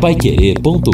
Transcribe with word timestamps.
paiquerê.com.br 0.00 0.92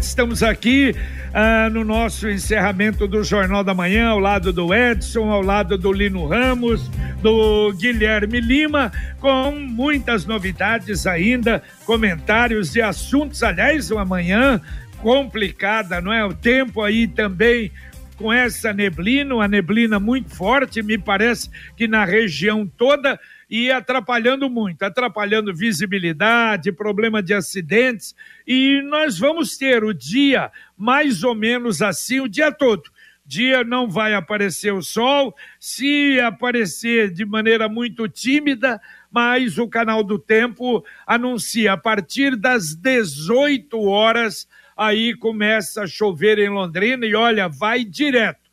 Estamos 0.00 0.42
aqui 0.44 0.94
ah, 1.34 1.68
no 1.68 1.82
nosso 1.82 2.28
encerramento 2.28 3.08
do 3.08 3.24
Jornal 3.24 3.64
da 3.64 3.74
Manhã, 3.74 4.08
ao 4.08 4.20
lado 4.20 4.52
do 4.52 4.72
Edson, 4.72 5.30
ao 5.30 5.42
lado 5.42 5.76
do 5.76 5.92
Lino 5.92 6.26
Ramos, 6.28 6.88
do 7.20 7.72
Guilherme 7.72 8.40
Lima, 8.40 8.92
com 9.18 9.50
muitas 9.50 10.24
novidades 10.24 11.08
ainda, 11.08 11.60
comentários 11.84 12.72
de 12.72 12.80
assuntos. 12.80 13.42
Aliás, 13.42 13.90
uma 13.90 14.04
manhã 14.04 14.60
complicada, 15.02 16.00
não 16.00 16.12
é? 16.12 16.24
O 16.24 16.32
tempo 16.32 16.82
aí 16.82 17.08
também 17.08 17.72
com 18.16 18.32
essa 18.32 18.72
neblina, 18.72 19.34
uma 19.34 19.48
neblina 19.48 19.98
muito 19.98 20.34
forte, 20.34 20.82
me 20.82 20.96
parece 20.96 21.50
que 21.76 21.86
na 21.86 22.04
região 22.04 22.66
toda 22.66 23.18
e 23.48 23.70
atrapalhando 23.70 24.50
muito, 24.50 24.82
atrapalhando 24.82 25.54
visibilidade, 25.54 26.72
problema 26.72 27.22
de 27.22 27.32
acidentes. 27.32 28.14
E 28.46 28.82
nós 28.82 29.18
vamos 29.18 29.56
ter 29.56 29.84
o 29.84 29.94
dia 29.94 30.50
mais 30.76 31.22
ou 31.22 31.34
menos 31.34 31.80
assim 31.80 32.20
o 32.20 32.28
dia 32.28 32.50
todo. 32.50 32.82
Dia 33.24 33.64
não 33.64 33.88
vai 33.88 34.14
aparecer 34.14 34.72
o 34.72 34.82
sol, 34.82 35.34
se 35.58 36.20
aparecer 36.20 37.10
de 37.10 37.24
maneira 37.24 37.68
muito 37.68 38.08
tímida, 38.08 38.80
mas 39.10 39.58
o 39.58 39.68
canal 39.68 40.04
do 40.04 40.16
tempo 40.16 40.84
anuncia 41.04 41.72
a 41.72 41.76
partir 41.76 42.36
das 42.36 42.74
18 42.76 43.80
horas, 43.82 44.46
aí 44.76 45.12
começa 45.14 45.82
a 45.82 45.86
chover 45.88 46.38
em 46.38 46.48
Londrina 46.48 47.04
e 47.04 47.16
olha, 47.16 47.48
vai 47.48 47.84
direto 47.84 48.45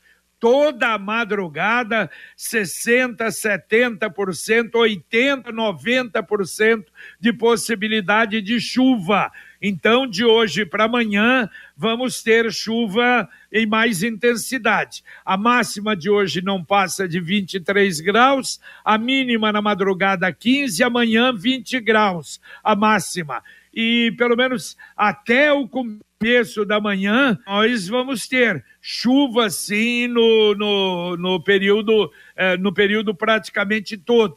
toda 0.44 0.90
a 0.90 0.98
madrugada, 0.98 2.12
60%, 2.38 3.16
70%, 3.30 4.72
80%, 4.74 5.44
90% 5.54 6.84
de 7.18 7.32
possibilidade 7.32 8.42
de 8.42 8.60
chuva. 8.60 9.32
Então, 9.62 10.06
de 10.06 10.26
hoje 10.26 10.66
para 10.66 10.84
amanhã, 10.84 11.50
vamos 11.78 12.22
ter 12.22 12.52
chuva 12.52 13.30
em 13.50 13.66
mais 13.66 14.04
intensidade. 14.04 15.02
A 15.24 15.38
máxima 15.38 15.96
de 15.96 16.10
hoje 16.10 16.42
não 16.42 16.62
passa 16.62 17.08
de 17.08 17.22
23 17.22 18.02
graus, 18.02 18.60
a 18.84 18.98
mínima 18.98 19.50
na 19.50 19.62
madrugada 19.62 20.30
15, 20.34 20.84
amanhã 20.84 21.34
20 21.34 21.80
graus, 21.80 22.42
a 22.62 22.76
máxima. 22.76 23.42
E 23.74 24.14
pelo 24.18 24.36
menos 24.36 24.78
até 24.96 25.52
o 25.52 25.68
começo 25.68 26.66
da 26.66 26.80
manhã, 26.80 27.38
nós 27.46 27.88
vamos 27.88 28.28
ter 28.28 28.64
chuva 28.82 29.50
sim 29.50 30.08
no, 30.08 30.54
no, 30.56 31.18
no 31.18 31.44
período 31.44 32.12
eh, 32.36 32.58
no 32.58 32.74
período 32.74 33.16
praticamente 33.16 33.98
todo 33.98 34.36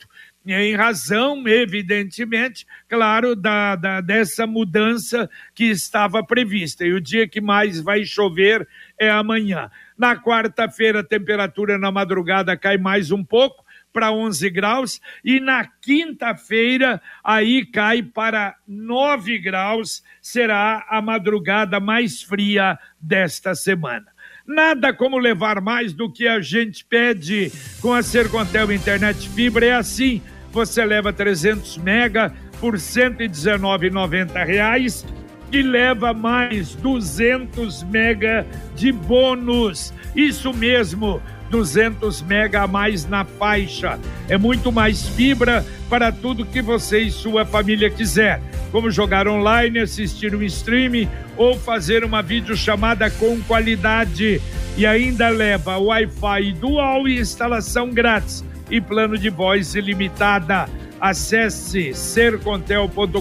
em 0.55 0.77
razão, 0.77 1.47
evidentemente, 1.47 2.67
claro, 2.89 3.34
da, 3.34 3.75
da, 3.75 4.01
dessa 4.01 4.47
mudança 4.47 5.29
que 5.55 5.64
estava 5.64 6.25
prevista. 6.25 6.84
E 6.84 6.92
o 6.92 7.01
dia 7.01 7.27
que 7.27 7.41
mais 7.41 7.81
vai 7.81 8.05
chover 8.05 8.67
é 8.98 9.11
amanhã. 9.11 9.70
Na 9.98 10.14
quarta-feira, 10.14 11.01
a 11.01 11.05
temperatura 11.05 11.79
na 11.79 11.91
madrugada 11.91 12.57
cai 12.57 12.79
mais 12.79 13.11
um 13.11 13.25
pouco, 13.25 13.64
para 13.97 14.12
11 14.12 14.50
graus, 14.50 15.00
e 15.25 15.41
na 15.41 15.64
quinta-feira, 15.64 17.00
aí 17.25 17.64
cai 17.64 18.02
para 18.02 18.55
9 18.69 19.39
graus, 19.39 20.05
será 20.20 20.84
a 20.91 21.00
madrugada 21.00 21.80
mais 21.80 22.22
fria 22.22 22.78
desta 23.00 23.55
semana. 23.55 24.05
Nada 24.47 24.92
como 24.92 25.17
levar 25.17 25.62
mais 25.62 25.94
do 25.94 26.12
que 26.12 26.28
a 26.28 26.42
gente 26.42 26.84
pede 26.84 27.50
com 27.80 27.94
a 27.94 28.02
Sercontel 28.02 28.70
Internet 28.70 29.30
Fibra, 29.30 29.64
é 29.64 29.72
assim, 29.72 30.20
você 30.52 30.84
leva 30.84 31.11
300 31.11 31.78
mega 31.78 32.34
por 32.61 32.74
R$ 32.74 32.80
119,90 32.80 35.06
e 35.50 35.62
leva 35.62 36.12
mais 36.12 36.74
200 36.74 37.83
mega 37.84 38.46
de 38.74 38.92
bônus. 38.92 39.95
Isso 40.14 40.52
mesmo, 40.52 41.23
200 41.56 42.20
mega 42.20 42.64
a 42.64 42.67
mais 42.67 43.08
na 43.08 43.24
faixa. 43.24 43.98
É 44.28 44.36
muito 44.36 44.70
mais 44.70 45.08
fibra 45.08 45.64
para 45.89 46.12
tudo 46.12 46.44
que 46.44 46.61
você 46.61 47.00
e 47.00 47.11
sua 47.11 47.46
família 47.46 47.89
quiser, 47.89 48.42
como 48.70 48.90
jogar 48.90 49.27
online, 49.27 49.78
assistir 49.78 50.34
um 50.34 50.42
streaming 50.42 51.08
ou 51.34 51.58
fazer 51.58 52.05
uma 52.05 52.20
videochamada 52.20 53.11
com 53.11 53.40
qualidade. 53.40 54.39
E 54.77 54.84
ainda 54.84 55.30
leva 55.30 55.78
Wi-Fi 55.78 56.52
dual 56.61 57.08
e 57.08 57.18
instalação 57.18 57.88
grátis 57.88 58.44
e 58.70 58.78
plano 58.78 59.17
de 59.17 59.30
voz 59.30 59.74
ilimitada. 59.74 60.68
Acesse 61.00 61.94
sercontel.com.br 61.94 63.20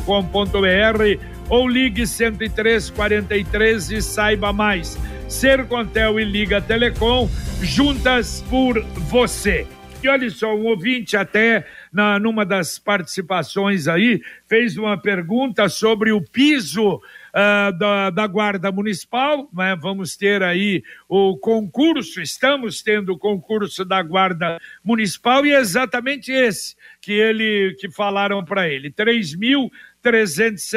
ou 1.47 1.69
ligue 1.69 2.06
10343 2.06 3.91
e 3.91 4.02
saiba 4.02 4.52
mais. 4.52 4.97
Sercontel 5.28 6.19
e 6.19 6.24
Liga 6.24 6.62
Telecom, 6.62 7.30
juntas 7.62 8.44
por 8.50 8.81
você. 9.09 9.68
E 10.06 10.08
olha 10.08 10.30
só, 10.30 10.56
um 10.56 10.66
ouvinte 10.66 11.18
até 11.18 11.66
na, 11.91 12.19
numa 12.19 12.46
das 12.46 12.78
participações 12.78 13.88
aí 13.88 14.22
fez 14.46 14.78
uma 14.78 15.02
pergunta 15.02 15.68
sobre 15.68 16.12
o 16.12 16.22
piso 16.22 16.97
uh, 16.97 17.75
da, 17.75 18.12
da, 18.12 18.28
Guarda 18.28 18.72
Municipal. 18.72 19.50
Né? 19.52 19.75
Vamos 19.81 20.16
ter 20.16 20.44
aí 20.44 20.84
o 21.09 21.35
concurso, 21.38 22.22
estamos 22.22 22.84
tendo 22.84 23.14
o 23.14 23.18
concurso 23.18 23.84
da 23.84 24.03
Guarda 24.03 24.59
Municipal 24.84 25.44
e 25.44 25.53
é 25.53 25.59
exatamente 25.59 26.31
esse 26.31 26.75
que 27.02 27.14
ele 27.14 27.75
que 27.80 27.90
falaram 27.90 28.46
para 28.46 28.69
ele, 28.69 28.94
mil 29.40 29.72
trezentos 30.03 30.72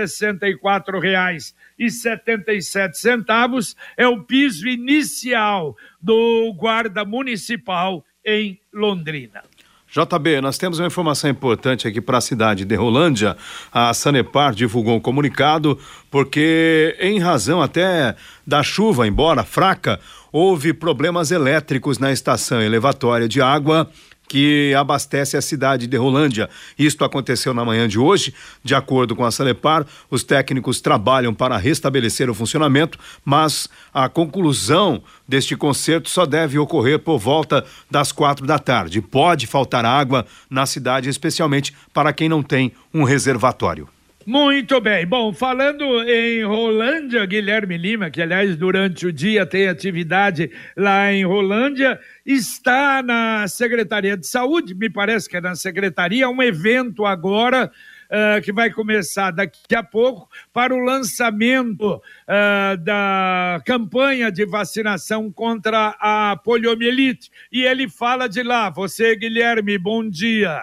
e 1.79 1.91
setenta 1.91 2.53
e 2.53 2.61
sete 2.61 2.99
centavos 2.99 3.77
é 3.97 4.07
o 4.07 4.23
piso 4.23 4.67
inicial 4.67 5.77
do 6.01 6.53
guarda 6.55 7.05
municipal 7.05 8.05
em 8.25 8.59
Londrina. 8.73 9.43
JB, 9.91 10.43
nós 10.43 10.59
temos 10.59 10.79
uma 10.79 10.87
informação 10.87 11.31
importante 11.31 11.89
aqui 11.89 11.99
para 11.99 12.19
a 12.19 12.21
cidade 12.21 12.67
de 12.67 12.75
Rolândia. 12.75 13.37
A 13.73 13.95
Sanepar 13.95 14.55
divulgou 14.55 14.97
um 14.97 15.01
comunicado 15.01 15.79
porque, 16.11 16.95
em 17.01 17.19
razão 17.19 17.63
até 17.63 18.15
da 18.47 18.63
chuva, 18.63 19.07
embora 19.07 19.45
fraca, 19.45 19.99
houve 20.31 20.75
problemas 20.75 21.31
elétricos 21.31 21.99
na 21.99 22.13
estação 22.13 22.61
elevatória 22.61 23.27
de 23.27 23.41
água 23.41 23.91
que 24.29 24.75
abastece 24.75 25.37
a 25.37 25.43
cidade 25.43 25.87
de 25.87 25.97
Rolândia. 25.97 26.49
Isto 26.79 27.05
aconteceu 27.05 27.55
na 27.55 27.65
manhã 27.65 27.89
de 27.89 27.99
hoje. 27.99 28.35
De 28.63 28.75
acordo 28.75 29.17
com 29.17 29.25
a 29.25 29.31
Salepar, 29.31 29.87
os 30.11 30.23
técnicos 30.23 30.81
trabalham 30.81 31.33
para 31.35 31.57
restabelecer 31.57 32.29
o 32.29 32.35
funcionamento, 32.35 32.99
mas 33.25 33.69
a 33.93 34.09
conclusão 34.09 35.03
deste 35.27 35.57
concerto 35.57 36.11
só 36.11 36.27
deve 36.27 36.59
ocorrer 36.59 36.99
por 36.99 37.19
volta 37.19 37.65
das 37.91 38.13
quatro 38.13 38.47
da 38.47 38.59
tarde. 38.59 39.01
Pode 39.01 39.47
faltar 39.47 39.85
água 39.85 40.27
na 40.51 40.67
cidade, 40.67 41.09
especialmente 41.09 41.75
para 41.93 42.13
quem 42.13 42.29
não 42.29 42.43
tem 42.43 42.73
um 42.93 43.05
reservatório. 43.05 43.89
Muito 44.29 44.79
bem. 44.79 45.07
Bom, 45.07 45.33
falando 45.33 46.03
em 46.03 46.45
Rolândia, 46.45 47.25
Guilherme 47.25 47.79
Lima, 47.79 48.11
que 48.11 48.21
aliás 48.21 48.59
durante 48.59 49.07
o 49.07 49.13
dia 49.13 49.47
tem 49.47 49.67
atividade 49.67 50.51
lá 50.77 51.11
em 51.11 51.25
Rolândia, 51.25 51.99
está 52.27 53.03
na 53.03 53.49
Secretaria 53.49 54.19
de 54.19 54.27
Saúde, 54.27 54.75
me 54.75 54.91
parece 54.91 55.31
que 55.31 55.39
é 55.39 55.41
na 55.41 55.55
Secretaria, 55.55 56.29
um 56.29 56.43
evento 56.43 57.07
agora. 57.07 57.73
Uh, 58.11 58.41
que 58.41 58.51
vai 58.51 58.71
começar 58.71 59.31
daqui 59.31 59.75
a 59.75 59.83
pouco 59.83 60.31
para 60.51 60.75
o 60.75 60.79
lançamento 60.79 61.97
uh, 61.97 62.77
da 62.79 63.61
campanha 63.67 64.33
de 64.33 64.47
vacinação 64.47 65.31
contra 65.31 65.95
a 66.01 66.35
poliomielite. 66.43 67.31
E 67.53 67.65
ele 67.65 67.87
fala 67.87 68.27
de 68.27 68.43
lá. 68.43 68.71
Você, 68.71 69.15
Guilherme, 69.15 69.77
bom 69.77 70.09
dia. 70.09 70.59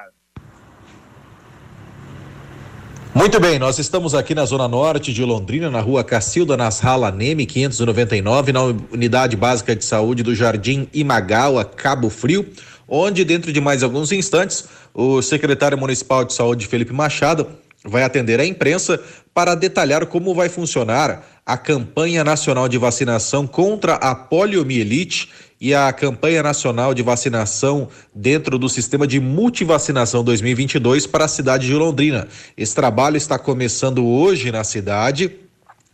Muito 3.16 3.40
bem, 3.40 3.58
nós 3.58 3.80
estamos 3.80 4.14
aqui 4.14 4.36
na 4.36 4.44
Zona 4.44 4.68
Norte 4.68 5.14
de 5.14 5.24
Londrina, 5.24 5.72
na 5.72 5.80
rua 5.80 6.04
Cacilda 6.04 6.58
Nasrala 6.58 7.10
Neme, 7.14 7.46
599, 7.46 8.52
na 8.52 8.62
Unidade 8.62 9.38
Básica 9.38 9.74
de 9.74 9.86
Saúde 9.86 10.22
do 10.22 10.36
Jardim 10.36 10.90
Imagawa, 10.94 11.64
Cabo 11.64 12.10
Frio, 12.10 12.46
onde, 12.86 13.24
dentro 13.24 13.54
de 13.54 13.62
mais 13.62 13.84
alguns 13.84 14.12
instantes, 14.12 14.66
o 14.94 15.22
secretário 15.22 15.78
municipal 15.78 16.26
de 16.26 16.34
saúde, 16.34 16.68
Felipe 16.68 16.92
Machado, 16.92 17.48
vai 17.86 18.04
atender 18.04 18.38
a 18.38 18.46
imprensa 18.46 19.00
para 19.34 19.56
detalhar 19.56 20.06
como 20.08 20.36
vai 20.36 20.50
funcionar 20.50 21.26
a 21.46 21.58
campanha 21.58 22.22
nacional 22.22 22.68
de 22.68 22.78
vacinação 22.78 23.48
contra 23.48 23.94
a 23.94 24.14
poliomielite 24.14 25.30
e 25.66 25.74
a 25.74 25.92
campanha 25.92 26.44
nacional 26.44 26.94
de 26.94 27.02
vacinação 27.02 27.88
dentro 28.14 28.60
do 28.60 28.70
sistema 28.70 29.08
de 29.08 29.20
multivacinação 29.20 30.24
2022 30.24 31.08
para 31.08 31.26
a 31.26 31.28
cidade 31.28 31.66
de 31.66 31.74
Londrina. 31.74 32.28
Esse 32.56 32.76
trabalho 32.76 33.18
está 33.18 33.40
começando 33.40 34.06
hoje 34.06 34.52
na 34.52 34.64
cidade 34.64 35.32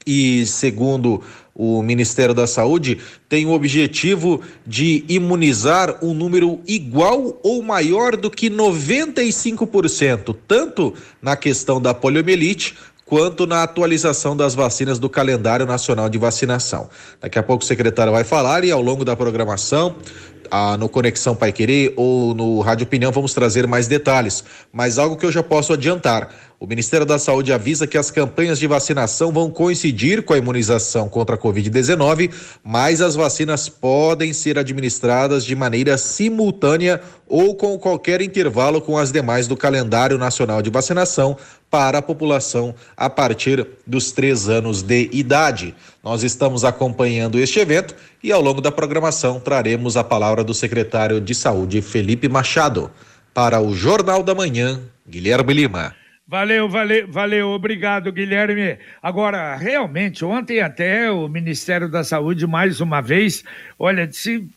e, 0.06 0.46
segundo 0.46 1.24
O 1.56 1.82
Ministério 1.82 2.34
da 2.34 2.48
Saúde 2.48 2.98
tem 3.30 3.46
o 3.46 3.52
objetivo 3.52 4.42
de 4.68 5.06
imunizar 5.08 6.04
um 6.04 6.14
número 6.14 6.60
igual 6.68 7.40
ou 7.42 7.64
maior 7.64 8.18
do 8.18 8.30
que 8.30 8.50
95%, 8.50 10.36
tanto 10.46 10.94
na 11.22 11.38
questão 11.38 11.80
da 11.80 11.94
poliomielite 11.94 12.76
quanto 13.12 13.46
na 13.46 13.62
atualização 13.62 14.38
das 14.38 14.56
vacinas 14.56 14.98
do 14.98 15.10
calendário 15.10 15.66
nacional 15.66 16.08
de 16.08 16.18
vacinação. 16.18 16.90
Daqui 17.20 17.38
a 17.38 17.44
pouco 17.44 17.62
o 17.62 17.68
secretário 17.68 18.14
vai 18.14 18.24
falar 18.24 18.64
e 18.64 18.72
ao 18.72 18.82
longo 18.82 19.04
da 19.04 19.18
programação 19.18 19.98
ah, 20.50 20.78
no 20.78 20.88
Conexão 20.88 21.36
Pai 21.36 21.52
Querer 21.52 21.94
ou 21.98 22.34
no 22.34 22.62
Rádio 22.62 22.86
Opinião 22.86 23.12
vamos 23.12 23.34
trazer 23.34 23.68
mais 23.68 23.86
detalhes. 23.86 24.46
Mas 24.72 24.98
algo 24.98 25.18
que 25.18 25.26
eu 25.26 25.32
já 25.32 25.44
posso 25.44 25.74
adiantar: 25.74 26.30
o 26.62 26.68
Ministério 26.68 27.08
da 27.08 27.18
Saúde 27.18 27.52
avisa 27.52 27.88
que 27.88 27.98
as 27.98 28.12
campanhas 28.12 28.60
de 28.60 28.68
vacinação 28.68 29.32
vão 29.32 29.50
coincidir 29.50 30.22
com 30.22 30.32
a 30.32 30.38
imunização 30.38 31.10
contra 31.10 31.34
a 31.36 31.38
Covid-19, 31.38 32.32
mas 32.64 33.02
as 33.02 33.16
vacinas 33.16 33.68
podem 33.68 34.32
ser 34.32 34.60
administradas 34.60 35.44
de 35.44 35.56
maneira 35.56 35.98
simultânea 35.98 37.02
ou 37.28 37.56
com 37.56 37.80
qualquer 37.80 38.22
intervalo 38.22 38.80
com 38.80 38.96
as 38.96 39.12
demais 39.12 39.48
do 39.48 39.58
calendário 39.58 40.20
nacional 40.20 40.62
de 40.62 40.70
vacinação 40.70 41.36
para 41.68 41.98
a 41.98 42.02
população 42.02 42.76
a 42.96 43.10
partir 43.10 43.66
dos 43.88 44.12
três 44.12 44.48
anos 44.48 44.84
de 44.84 45.10
idade. 45.12 45.74
Nós 46.04 46.22
estamos 46.22 46.64
acompanhando 46.64 47.40
este 47.40 47.60
evento 47.60 47.96
e 48.22 48.32
ao 48.32 48.40
longo 48.40 48.62
da 48.62 48.72
programação 48.72 49.40
traremos 49.40 49.98
a 49.98 50.04
palavra 50.04 50.44
do 50.44 50.54
secretário 50.54 51.20
de 51.20 51.34
Saúde, 51.34 51.82
Felipe 51.82 52.30
Machado. 52.30 52.92
Para 53.34 53.60
o 53.60 53.74
Jornal 53.74 54.22
da 54.22 54.36
Manhã, 54.36 54.80
Guilherme 55.10 55.56
Lima. 55.56 56.01
Valeu, 56.32 56.70
valeu, 56.70 57.06
valeu, 57.10 57.50
obrigado, 57.50 58.10
Guilherme. 58.10 58.78
Agora, 59.04 59.54
realmente, 59.58 60.24
ontem 60.24 60.62
até 60.62 61.12
o 61.12 61.28
Ministério 61.28 61.90
da 61.90 62.06
Saúde, 62.06 62.48
mais 62.48 62.80
uma 62.80 63.02
vez, 63.02 63.44
olha, 63.78 64.10
se 64.10 64.50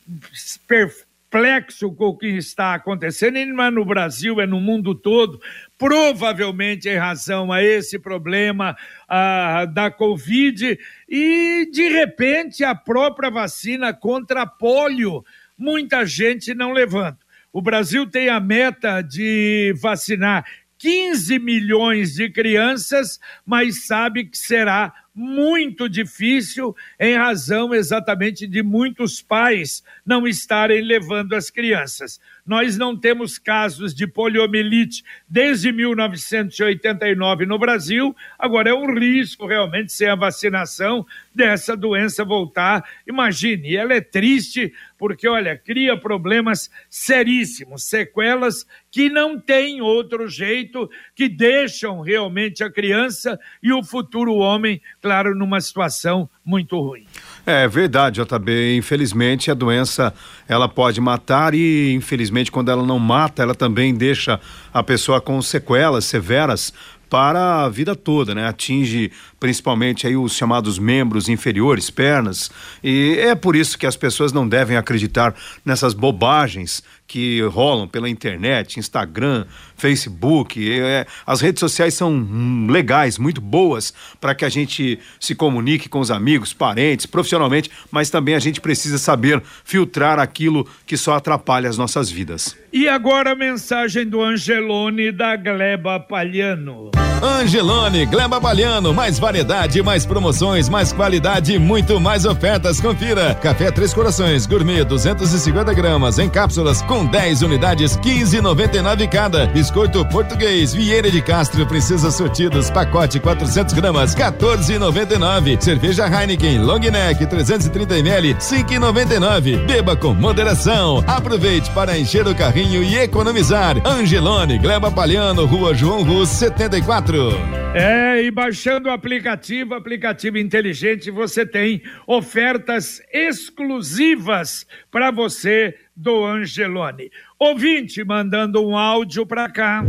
perplexo 0.68 1.90
com 1.90 2.04
o 2.04 2.16
que 2.16 2.28
está 2.28 2.74
acontecendo, 2.74 3.44
não 3.46 3.64
é 3.64 3.72
no 3.72 3.84
Brasil, 3.84 4.40
é 4.40 4.46
no 4.46 4.60
mundo 4.60 4.94
todo, 4.94 5.42
provavelmente 5.76 6.88
em 6.88 6.96
razão 6.96 7.50
a 7.50 7.60
esse 7.60 7.98
problema 7.98 8.76
ah, 9.08 9.64
da 9.64 9.90
Covid, 9.90 10.78
e 11.08 11.68
de 11.72 11.88
repente 11.88 12.62
a 12.62 12.76
própria 12.76 13.30
vacina 13.30 13.92
contra 13.92 14.42
a 14.42 14.46
polio, 14.46 15.24
muita 15.58 16.06
gente 16.06 16.54
não 16.54 16.70
levanta. 16.70 17.18
O 17.52 17.60
Brasil 17.60 18.04
tem 18.04 18.28
a 18.28 18.40
meta 18.40 19.00
de 19.00 19.74
vacinar 19.80 20.44
15 20.84 21.38
milhões 21.38 22.16
de 22.16 22.28
crianças, 22.28 23.18
mas 23.46 23.86
sabe 23.86 24.26
que 24.26 24.36
será 24.36 24.92
muito 25.14 25.88
difícil 25.88 26.76
em 27.00 27.16
razão 27.16 27.72
exatamente 27.72 28.46
de 28.46 28.62
muitos 28.62 29.22
pais 29.22 29.82
não 30.04 30.26
estarem 30.26 30.82
levando 30.82 31.32
as 31.32 31.48
crianças. 31.48 32.20
Nós 32.44 32.76
não 32.76 32.94
temos 32.94 33.38
casos 33.38 33.94
de 33.94 34.06
poliomielite 34.06 35.02
desde 35.26 35.72
1989 35.72 37.46
no 37.46 37.58
Brasil. 37.58 38.14
Agora 38.38 38.68
é 38.68 38.74
um 38.74 38.92
risco 38.92 39.46
realmente 39.46 39.90
sem 39.90 40.08
a 40.08 40.14
vacinação 40.14 41.06
dessa 41.34 41.76
doença 41.76 42.24
voltar. 42.24 42.84
Imagine, 43.06 43.76
ela 43.76 43.94
é 43.94 44.00
triste 44.00 44.72
porque, 44.98 45.28
olha, 45.28 45.56
cria 45.56 45.96
problemas 45.96 46.70
seríssimos, 46.88 47.84
sequelas 47.84 48.66
que 48.90 49.10
não 49.10 49.38
tem 49.38 49.80
outro 49.80 50.28
jeito, 50.28 50.88
que 51.14 51.28
deixam 51.28 52.00
realmente 52.00 52.62
a 52.62 52.70
criança 52.70 53.38
e 53.62 53.72
o 53.72 53.82
futuro 53.82 54.34
homem, 54.34 54.80
claro, 55.02 55.34
numa 55.34 55.60
situação 55.60 56.28
muito 56.44 56.80
ruim. 56.80 57.06
É 57.44 57.66
verdade, 57.66 58.20
JB. 58.22 58.76
Infelizmente 58.76 59.50
a 59.50 59.54
doença 59.54 60.14
ela 60.48 60.68
pode 60.68 61.00
matar 61.00 61.54
e 61.54 61.92
infelizmente 61.92 62.50
quando 62.50 62.70
ela 62.70 62.86
não 62.86 62.98
mata, 62.98 63.42
ela 63.42 63.54
também 63.54 63.94
deixa 63.94 64.40
a 64.72 64.82
pessoa 64.82 65.20
com 65.20 65.40
sequelas 65.42 66.04
severas 66.04 66.72
para 67.14 67.64
a 67.64 67.68
vida 67.68 67.94
toda, 67.94 68.34
né? 68.34 68.46
Atinge 68.46 69.12
principalmente 69.44 70.06
aí 70.06 70.16
os 70.16 70.34
chamados 70.34 70.78
membros 70.78 71.28
inferiores, 71.28 71.90
pernas, 71.90 72.50
e 72.82 73.18
é 73.18 73.34
por 73.34 73.54
isso 73.54 73.76
que 73.76 73.86
as 73.86 73.94
pessoas 73.94 74.32
não 74.32 74.48
devem 74.48 74.74
acreditar 74.74 75.34
nessas 75.62 75.92
bobagens 75.92 76.82
que 77.06 77.42
rolam 77.42 77.86
pela 77.86 78.08
internet, 78.08 78.80
Instagram, 78.80 79.44
Facebook. 79.76 80.80
É, 80.80 81.06
as 81.26 81.42
redes 81.42 81.60
sociais 81.60 81.92
são 81.92 82.10
hum, 82.10 82.66
legais, 82.70 83.18
muito 83.18 83.40
boas 83.40 83.92
para 84.18 84.34
que 84.34 84.44
a 84.44 84.48
gente 84.48 84.98
se 85.20 85.34
comunique 85.34 85.88
com 85.88 86.00
os 86.00 86.10
amigos, 86.10 86.54
parentes, 86.54 87.04
profissionalmente, 87.04 87.70
mas 87.90 88.08
também 88.08 88.34
a 88.34 88.38
gente 88.38 88.60
precisa 88.60 88.96
saber 88.96 89.42
filtrar 89.62 90.18
aquilo 90.18 90.66
que 90.86 90.96
só 90.96 91.14
atrapalha 91.14 91.68
as 91.68 91.76
nossas 91.76 92.10
vidas. 92.10 92.56
E 92.72 92.88
agora 92.88 93.32
a 93.32 93.34
mensagem 93.36 94.06
do 94.06 94.22
Angelone 94.22 95.12
da 95.12 95.36
Gleba 95.36 96.00
Palhano. 96.00 96.90
Angelone, 97.22 98.06
Gleba 98.06 98.40
Palhano, 98.40 98.92
mais 98.92 99.18
variedade, 99.18 99.33
mais 99.82 100.06
promoções, 100.06 100.68
mais 100.68 100.92
qualidade, 100.92 101.58
muito 101.58 101.98
mais 101.98 102.24
ofertas. 102.24 102.80
Confira. 102.80 103.34
Café 103.34 103.70
Três 103.70 103.92
Corações, 103.92 104.46
gourmet 104.46 104.84
250 104.84 105.74
gramas 105.74 106.18
em 106.18 106.28
cápsulas 106.28 106.80
com 106.82 107.04
10 107.04 107.42
unidades, 107.42 107.96
15,99 107.96 109.08
cada. 109.08 109.46
Biscoito 109.46 110.04
português, 110.06 110.72
Vieira 110.72 111.10
de 111.10 111.20
Castro, 111.20 111.66
Princesa 111.66 112.10
Sortidos, 112.10 112.70
pacote 112.70 113.18
400 113.18 113.74
gramas, 113.74 114.14
14,99. 114.14 115.60
Cerveja 115.60 116.06
Heineken, 116.06 116.58
Long 116.58 116.78
Neck 116.78 117.26
330 117.26 117.98
ml, 117.98 118.34
5,99. 118.34 119.66
Beba 119.66 119.96
com 119.96 120.14
moderação. 120.14 121.02
Aproveite 121.06 121.70
para 121.70 121.98
encher 121.98 122.26
o 122.26 122.34
carrinho 122.34 122.82
e 122.82 122.96
economizar. 122.96 123.76
Angelone, 123.84 124.58
Gleba 124.58 124.90
Palhano, 124.90 125.46
Rua 125.46 125.74
João 125.74 126.04
Rus, 126.04 126.28
74. 126.28 127.63
É, 127.74 128.22
e 128.22 128.30
baixando 128.30 128.88
o 128.88 128.92
aplicativo, 128.92 129.74
aplicativo 129.74 130.38
inteligente, 130.38 131.10
você 131.10 131.44
tem 131.44 131.82
ofertas 132.06 133.02
exclusivas 133.12 134.64
para 134.92 135.10
você 135.10 135.74
do 135.96 136.24
Angelone. 136.24 137.10
Ouvinte 137.36 138.04
mandando 138.04 138.64
um 138.64 138.76
áudio 138.76 139.26
para 139.26 139.50
cá. 139.50 139.84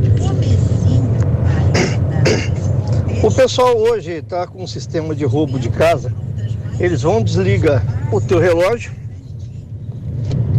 O 3.21 3.31
pessoal 3.31 3.77
hoje 3.77 4.13
está 4.13 4.47
com 4.47 4.63
um 4.63 4.67
sistema 4.67 5.13
de 5.13 5.23
roubo 5.23 5.59
de 5.59 5.69
casa. 5.69 6.11
Eles 6.79 7.03
vão 7.03 7.23
desligar 7.23 7.83
o 8.11 8.19
teu 8.19 8.39
relógio 8.39 8.91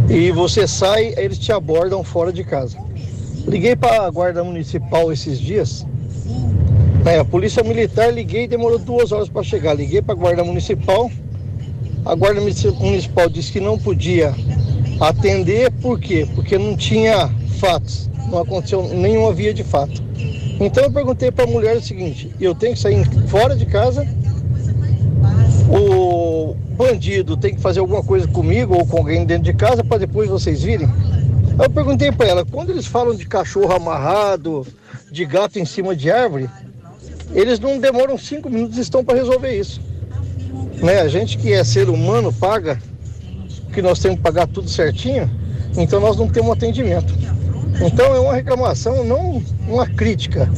e 0.09 0.31
você 0.31 0.65
sai, 0.65 1.13
eles 1.17 1.37
te 1.37 1.51
abordam 1.51 2.05
fora 2.05 2.31
de 2.31 2.45
casa. 2.45 2.77
Liguei 3.45 3.75
para 3.75 4.05
a 4.05 4.09
guarda 4.09 4.45
municipal 4.45 5.11
esses 5.11 5.37
dias 5.37 5.85
é, 7.07 7.19
a 7.19 7.25
polícia 7.25 7.63
militar 7.63 8.13
liguei 8.13 8.43
e 8.43 8.47
demorou 8.47 8.77
duas 8.77 9.11
horas 9.11 9.29
para 9.29 9.43
chegar. 9.43 9.73
Liguei 9.73 10.01
para 10.01 10.13
a 10.13 10.17
guarda 10.17 10.43
municipal. 10.43 11.09
A 12.05 12.15
guarda 12.15 12.41
municipal 12.41 13.29
disse 13.29 13.51
que 13.51 13.59
não 13.59 13.77
podia 13.77 14.33
atender, 14.99 15.71
por 15.81 15.99
quê? 15.99 16.27
Porque 16.35 16.57
não 16.57 16.75
tinha 16.75 17.29
fatos, 17.59 18.09
não 18.29 18.39
aconteceu 18.39 18.83
nenhuma 18.83 19.33
via 19.33 19.53
de 19.53 19.63
fato. 19.63 20.03
Então 20.59 20.83
eu 20.83 20.91
perguntei 20.91 21.31
para 21.31 21.45
a 21.45 21.47
mulher 21.47 21.77
o 21.77 21.81
seguinte: 21.81 22.31
eu 22.39 22.55
tenho 22.55 22.73
que 22.73 22.79
sair 22.79 23.05
fora 23.27 23.55
de 23.55 23.65
casa, 23.65 24.07
o 25.69 26.55
bandido 26.75 27.35
tem 27.35 27.55
que 27.55 27.61
fazer 27.61 27.79
alguma 27.79 28.03
coisa 28.03 28.27
comigo 28.27 28.75
ou 28.75 28.85
com 28.85 28.97
alguém 28.97 29.25
dentro 29.25 29.43
de 29.43 29.53
casa 29.53 29.83
para 29.83 29.99
depois 29.99 30.29
vocês 30.29 30.63
virem? 30.63 30.89
Eu 31.61 31.69
perguntei 31.69 32.11
para 32.11 32.27
ela: 32.27 32.45
quando 32.45 32.69
eles 32.69 32.85
falam 32.85 33.15
de 33.15 33.25
cachorro 33.25 33.73
amarrado, 33.73 34.65
de 35.11 35.25
gato 35.25 35.59
em 35.59 35.65
cima 35.65 35.95
de 35.95 36.09
árvore, 36.09 36.49
eles 37.33 37.59
não 37.59 37.79
demoram 37.79 38.17
cinco 38.17 38.49
minutos 38.49 38.77
e 38.77 38.81
estão 38.81 39.03
para 39.03 39.17
resolver 39.17 39.57
isso. 39.57 39.81
Né? 40.81 41.01
A 41.01 41.07
gente 41.07 41.37
que 41.37 41.53
é 41.53 41.63
ser 41.63 41.89
humano 41.89 42.31
paga, 42.31 42.79
que 43.73 43.81
nós 43.81 43.99
temos 43.99 44.17
que 44.17 44.23
pagar 44.23 44.47
tudo 44.47 44.69
certinho, 44.69 45.29
então 45.77 45.99
nós 45.99 46.17
não 46.17 46.27
temos 46.27 46.51
atendimento. 46.51 47.13
Então 47.81 48.15
é 48.15 48.19
uma 48.19 48.33
reclamação, 48.33 49.03
não 49.03 49.41
uma 49.67 49.85
crítica, 49.85 50.49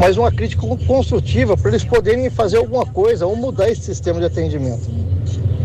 mas 0.00 0.16
uma 0.16 0.32
crítica 0.32 0.66
construtiva 0.86 1.56
para 1.56 1.70
eles 1.70 1.84
poderem 1.84 2.28
fazer 2.30 2.56
alguma 2.56 2.84
coisa 2.84 3.26
ou 3.26 3.36
mudar 3.36 3.70
esse 3.70 3.82
sistema 3.82 4.18
de 4.18 4.26
atendimento. 4.26 4.90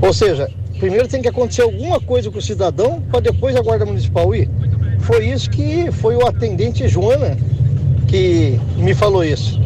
Ou 0.02 0.14
seja, 0.14 0.50
primeiro 0.80 1.08
tem 1.08 1.22
que 1.22 1.28
acontecer 1.28 1.64
alguma 1.64 2.00
coisa 2.00 2.30
com 2.30 2.38
o 2.38 2.42
cidadão 2.42 3.02
para 3.10 3.22
depois 3.22 3.56
a 3.56 3.62
Guarda 3.62 3.86
Municipal 3.86 4.34
ir. 4.36 4.50
Foi 5.00 5.26
isso 5.26 5.50
que 5.50 5.92
foi 5.92 6.16
o 6.16 6.28
atendente 6.28 6.88
Joana 6.88 7.38
que 8.08 8.60
me 8.78 8.94
falou 8.94 9.24
isso. 9.24 9.59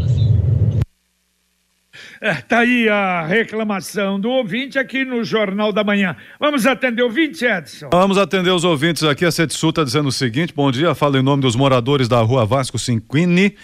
É, 2.23 2.35
tá 2.35 2.59
aí 2.59 2.87
a 2.87 3.25
reclamação 3.25 4.17
do 4.17 4.29
ouvinte 4.29 4.79
aqui 4.79 5.03
no 5.03 5.25
Jornal 5.25 5.73
da 5.73 5.83
Manhã. 5.83 6.15
Vamos 6.39 6.65
atender 6.65 7.01
o 7.01 7.07
ouvinte, 7.07 7.43
Edson? 7.43 7.89
Vamos 7.91 8.17
atender 8.17 8.49
os 8.49 8.63
ouvintes 8.63 9.03
aqui. 9.03 9.25
A 9.25 9.31
Setsu 9.31 9.67
está 9.67 9.83
dizendo 9.83 10.07
o 10.07 10.11
seguinte: 10.11 10.53
bom 10.55 10.71
dia, 10.71 10.95
fala 10.95 11.19
em 11.19 11.21
nome 11.21 11.41
dos 11.41 11.53
moradores 11.53 12.07
da 12.07 12.21
rua 12.21 12.45
Vasco 12.45 12.79
Cinquini. 12.79 13.57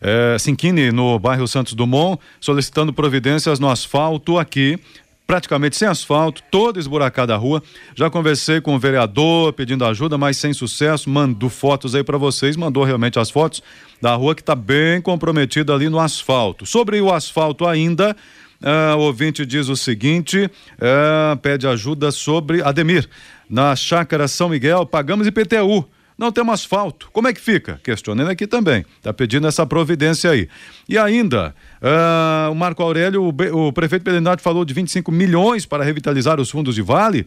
É, 0.00 0.38
Cinquini, 0.38 0.90
no 0.90 1.18
bairro 1.18 1.46
Santos 1.46 1.74
Dumont, 1.74 2.18
solicitando 2.40 2.90
providências 2.90 3.60
no 3.60 3.68
asfalto 3.68 4.38
aqui 4.38 4.78
praticamente 5.26 5.76
sem 5.76 5.88
asfalto, 5.88 6.42
toda 6.50 6.78
esburacada 6.78 7.34
a 7.34 7.36
rua. 7.36 7.62
Já 7.94 8.08
conversei 8.08 8.60
com 8.60 8.74
o 8.74 8.78
vereador 8.78 9.52
pedindo 9.52 9.84
ajuda, 9.84 10.16
mas 10.16 10.36
sem 10.36 10.52
sucesso. 10.52 11.10
Mandou 11.10 11.50
fotos 11.50 11.94
aí 11.94 12.04
para 12.04 12.16
vocês, 12.16 12.56
mandou 12.56 12.84
realmente 12.84 13.18
as 13.18 13.30
fotos 13.30 13.62
da 14.00 14.14
rua 14.14 14.34
que 14.34 14.42
está 14.42 14.54
bem 14.54 15.00
comprometida 15.00 15.74
ali 15.74 15.88
no 15.88 15.98
asfalto. 15.98 16.64
Sobre 16.64 17.00
o 17.00 17.12
asfalto 17.12 17.66
ainda, 17.66 18.16
uh, 18.62 18.96
o 18.96 19.00
ouvinte 19.00 19.44
diz 19.44 19.68
o 19.68 19.76
seguinte: 19.76 20.44
uh, 20.44 21.36
pede 21.38 21.66
ajuda 21.66 22.10
sobre 22.10 22.62
Ademir. 22.62 23.08
Na 23.48 23.74
chácara 23.76 24.28
São 24.28 24.48
Miguel, 24.48 24.86
pagamos 24.86 25.26
IPTU 25.26 25.88
não 26.18 26.32
temos 26.32 26.54
asfalto. 26.54 27.10
Como 27.12 27.28
é 27.28 27.32
que 27.32 27.40
fica? 27.40 27.78
Questionando 27.82 28.30
aqui 28.30 28.46
também. 28.46 28.84
Está 28.96 29.12
pedindo 29.12 29.46
essa 29.46 29.66
providência 29.66 30.30
aí. 30.30 30.48
E 30.88 30.96
ainda, 30.96 31.54
uh, 31.82 32.50
o 32.50 32.54
Marco 32.54 32.82
Aurélio, 32.82 33.22
o, 33.22 33.66
o 33.66 33.72
prefeito 33.72 34.02
Pedenati 34.02 34.42
falou 34.42 34.64
de 34.64 34.72
25 34.72 35.12
milhões 35.12 35.66
para 35.66 35.84
revitalizar 35.84 36.40
os 36.40 36.50
fundos 36.50 36.74
de 36.74 36.82
vale, 36.82 37.26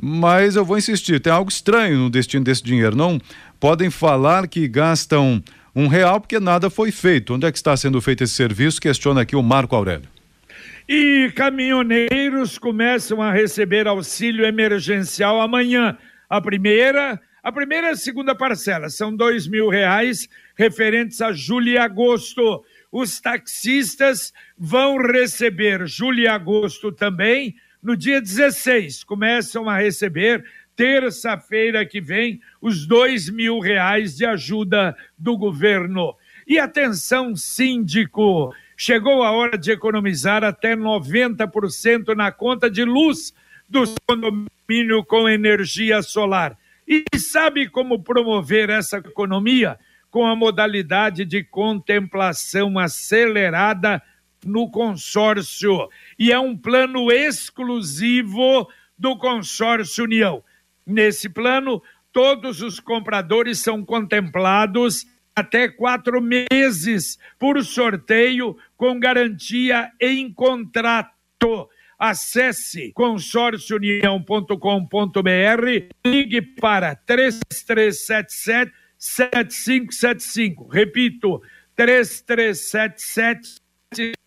mas 0.00 0.56
eu 0.56 0.64
vou 0.64 0.78
insistir, 0.78 1.20
tem 1.20 1.32
algo 1.32 1.50
estranho 1.50 1.98
no 1.98 2.10
destino 2.10 2.44
desse 2.44 2.62
dinheiro. 2.62 2.96
Não 2.96 3.20
podem 3.60 3.90
falar 3.90 4.48
que 4.48 4.66
gastam 4.66 5.42
um 5.76 5.86
real 5.86 6.20
porque 6.20 6.40
nada 6.40 6.70
foi 6.70 6.90
feito. 6.90 7.34
Onde 7.34 7.46
é 7.46 7.52
que 7.52 7.58
está 7.58 7.76
sendo 7.76 8.00
feito 8.00 8.24
esse 8.24 8.34
serviço? 8.34 8.80
Questiona 8.80 9.20
aqui 9.22 9.36
o 9.36 9.42
Marco 9.42 9.76
Aurélio. 9.76 10.08
E 10.88 11.30
caminhoneiros 11.36 12.58
começam 12.58 13.22
a 13.22 13.30
receber 13.30 13.86
auxílio 13.86 14.44
emergencial 14.44 15.40
amanhã. 15.40 15.96
A 16.28 16.40
primeira 16.40 17.20
a 17.42 17.50
primeira 17.50 17.88
e 17.88 17.90
a 17.90 17.96
segunda 17.96 18.36
parcela 18.36 18.88
são 18.88 19.14
dois 19.14 19.48
mil 19.48 19.68
reais 19.68 20.28
referentes 20.54 21.20
a 21.20 21.32
julho 21.32 21.70
e 21.70 21.78
agosto. 21.78 22.64
Os 22.90 23.20
taxistas 23.20 24.32
vão 24.56 24.96
receber 24.96 25.84
julho 25.88 26.20
e 26.20 26.28
agosto 26.28 26.92
também 26.92 27.56
no 27.82 27.96
dia 27.96 28.20
16. 28.20 29.02
Começam 29.02 29.68
a 29.68 29.76
receber 29.76 30.44
terça-feira 30.76 31.84
que 31.84 32.00
vem 32.00 32.40
os 32.60 32.86
dois 32.86 33.28
mil 33.28 33.58
reais 33.58 34.16
de 34.16 34.24
ajuda 34.24 34.96
do 35.18 35.36
governo. 35.36 36.14
E 36.46 36.60
atenção, 36.60 37.34
síndico, 37.34 38.54
chegou 38.76 39.24
a 39.24 39.32
hora 39.32 39.58
de 39.58 39.72
economizar 39.72 40.44
até 40.44 40.76
90% 40.76 42.14
na 42.14 42.30
conta 42.30 42.70
de 42.70 42.84
luz 42.84 43.34
do 43.68 43.82
condomínio 44.06 45.04
com 45.04 45.28
energia 45.28 46.02
solar. 46.02 46.56
E 46.92 47.18
sabe 47.18 47.70
como 47.70 48.02
promover 48.02 48.68
essa 48.68 48.98
economia? 48.98 49.78
Com 50.10 50.26
a 50.26 50.36
modalidade 50.36 51.24
de 51.24 51.42
contemplação 51.42 52.78
acelerada 52.78 54.02
no 54.44 54.70
consórcio. 54.70 55.88
E 56.18 56.30
é 56.30 56.38
um 56.38 56.54
plano 56.54 57.10
exclusivo 57.10 58.68
do 58.98 59.16
consórcio 59.16 60.04
União. 60.04 60.44
Nesse 60.86 61.30
plano, 61.30 61.82
todos 62.12 62.60
os 62.60 62.78
compradores 62.78 63.60
são 63.60 63.82
contemplados 63.82 65.06
até 65.34 65.68
quatro 65.68 66.20
meses 66.20 67.18
por 67.38 67.64
sorteio 67.64 68.54
com 68.76 69.00
garantia 69.00 69.90
em 69.98 70.30
contrato. 70.30 71.70
Acesse 72.02 72.90
consórciounião.com.br, 72.94 74.58
ligue 76.04 76.42
para 76.42 76.96
3377 76.96 78.72
7575. 78.98 80.66
Repito, 80.66 81.40
3377 81.76 83.62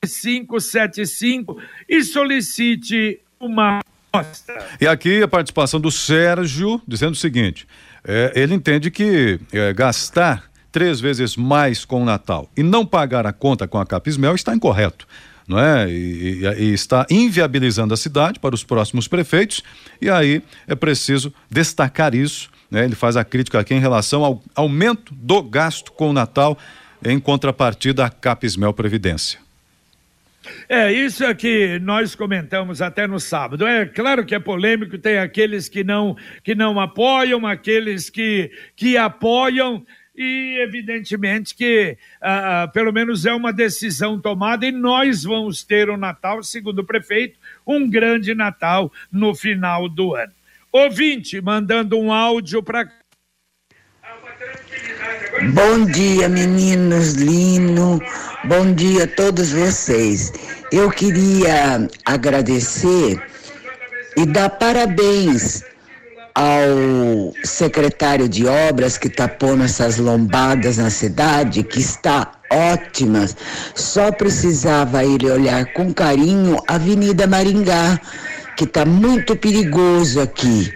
7575 0.06 1.62
e 1.90 2.02
solicite 2.02 3.20
uma 3.38 3.82
amostra. 4.14 4.66
E 4.80 4.88
aqui 4.88 5.22
a 5.22 5.28
participação 5.28 5.82
do 5.82 5.92
Sérgio 5.92 6.82
dizendo 6.88 7.12
o 7.12 7.18
seguinte: 7.18 7.68
é, 8.06 8.32
ele 8.38 8.54
entende 8.54 8.90
que 8.90 9.38
é, 9.52 9.74
gastar 9.74 10.50
três 10.72 11.02
vezes 11.02 11.36
mais 11.36 11.84
com 11.84 12.04
o 12.04 12.06
Natal 12.06 12.50
e 12.56 12.64
não 12.64 12.86
pagar 12.86 13.28
a 13.28 13.34
conta 13.34 13.68
com 13.68 13.78
a 13.78 13.86
Capismel 13.86 14.34
está 14.34 14.56
incorreto 14.56 15.06
não 15.48 15.60
é? 15.60 15.90
E, 15.90 16.44
e, 16.44 16.64
e, 16.64 16.74
está 16.74 17.06
inviabilizando 17.10 17.94
a 17.94 17.98
cidade 17.98 18.40
para 18.40 18.56
os 18.56 18.64
próximos 18.64 19.08
prefeitos, 19.08 19.62
e 20.02 20.10
aí 20.10 20.42
é 20.68 20.76
preciso 20.76 21.34
destacar 21.50 22.16
isso. 22.16 22.50
Né? 22.70 22.84
Ele 22.86 22.96
faz 22.96 23.16
a 23.16 23.24
crítica 23.24 23.60
aqui 23.60 23.74
em 23.74 23.80
relação 23.80 24.24
ao 24.24 24.44
aumento 24.56 25.14
do 25.14 25.42
gasto 25.44 25.92
com 25.92 26.10
o 26.10 26.14
Natal 26.14 26.58
em 27.04 27.20
contrapartida 27.20 28.06
à 28.06 28.10
Capismel 28.10 28.74
Previdência. 28.74 29.40
É, 30.70 30.92
isso 30.92 31.24
é 31.24 31.34
que 31.34 31.80
nós 31.80 32.16
comentamos 32.16 32.82
até 32.82 33.08
no 33.08 33.20
sábado. 33.20 33.66
É 33.66 33.86
claro 33.86 34.26
que 34.26 34.36
é 34.36 34.40
polêmico, 34.40 34.98
tem 34.98 35.18
aqueles 35.18 35.68
que 35.68 35.84
não, 35.84 36.16
que 36.44 36.54
não 36.54 36.80
apoiam, 36.80 37.46
aqueles 37.46 38.10
que, 38.10 38.52
que 38.76 38.98
apoiam 38.98 39.86
e 40.16 40.58
evidentemente 40.62 41.54
que 41.54 41.98
uh, 42.22 42.72
pelo 42.72 42.92
menos 42.94 43.26
é 43.26 43.34
uma 43.34 43.52
decisão 43.52 44.20
tomada 44.20 44.66
e 44.66 44.72
nós 44.72 45.24
vamos 45.24 45.64
ter 45.64 45.90
o 45.90 45.98
Natal, 45.98 46.42
segundo 46.42 46.80
o 46.80 46.86
prefeito, 46.86 47.38
um 47.68 47.90
grande 47.90 48.34
Natal 48.34 48.92
no 49.12 49.36
final 49.36 49.90
do 49.90 50.16
ano. 50.16 50.32
Ouvinte, 50.72 51.40
mandando 51.42 52.00
um 52.00 52.12
áudio 52.12 52.64
para. 52.64 52.90
Bom 55.54 55.86
dia, 55.86 56.30
meninos 56.30 57.14
Lino. 57.14 58.00
Bom 58.46 58.74
dia 58.74 59.04
a 59.04 59.08
todos 59.08 59.52
vocês. 59.52 60.32
Eu 60.72 60.90
queria 60.90 61.88
agradecer 62.06 63.22
e 64.18 64.26
dar 64.26 64.50
parabéns 64.50 65.64
ao 66.36 67.34
secretário 67.46 68.28
de 68.28 68.46
obras 68.46 68.98
que 68.98 69.08
está 69.08 69.26
pondo 69.26 69.64
essas 69.64 69.98
lombadas 69.98 70.78
na 70.78 70.90
cidade, 70.90 71.64
que 71.64 71.80
está 71.80 72.34
ótimas. 72.52 73.38
Só 73.74 74.12
precisava 74.12 75.06
ele 75.06 75.32
olhar 75.32 75.66
com 75.72 75.94
carinho 75.94 76.58
a 76.68 76.76
Avenida 76.76 77.26
Maringá, 77.26 78.00
que 78.58 78.66
está 78.66 78.86
muito 78.86 79.34
perigoso 79.38 80.20
aqui. 80.20 80.74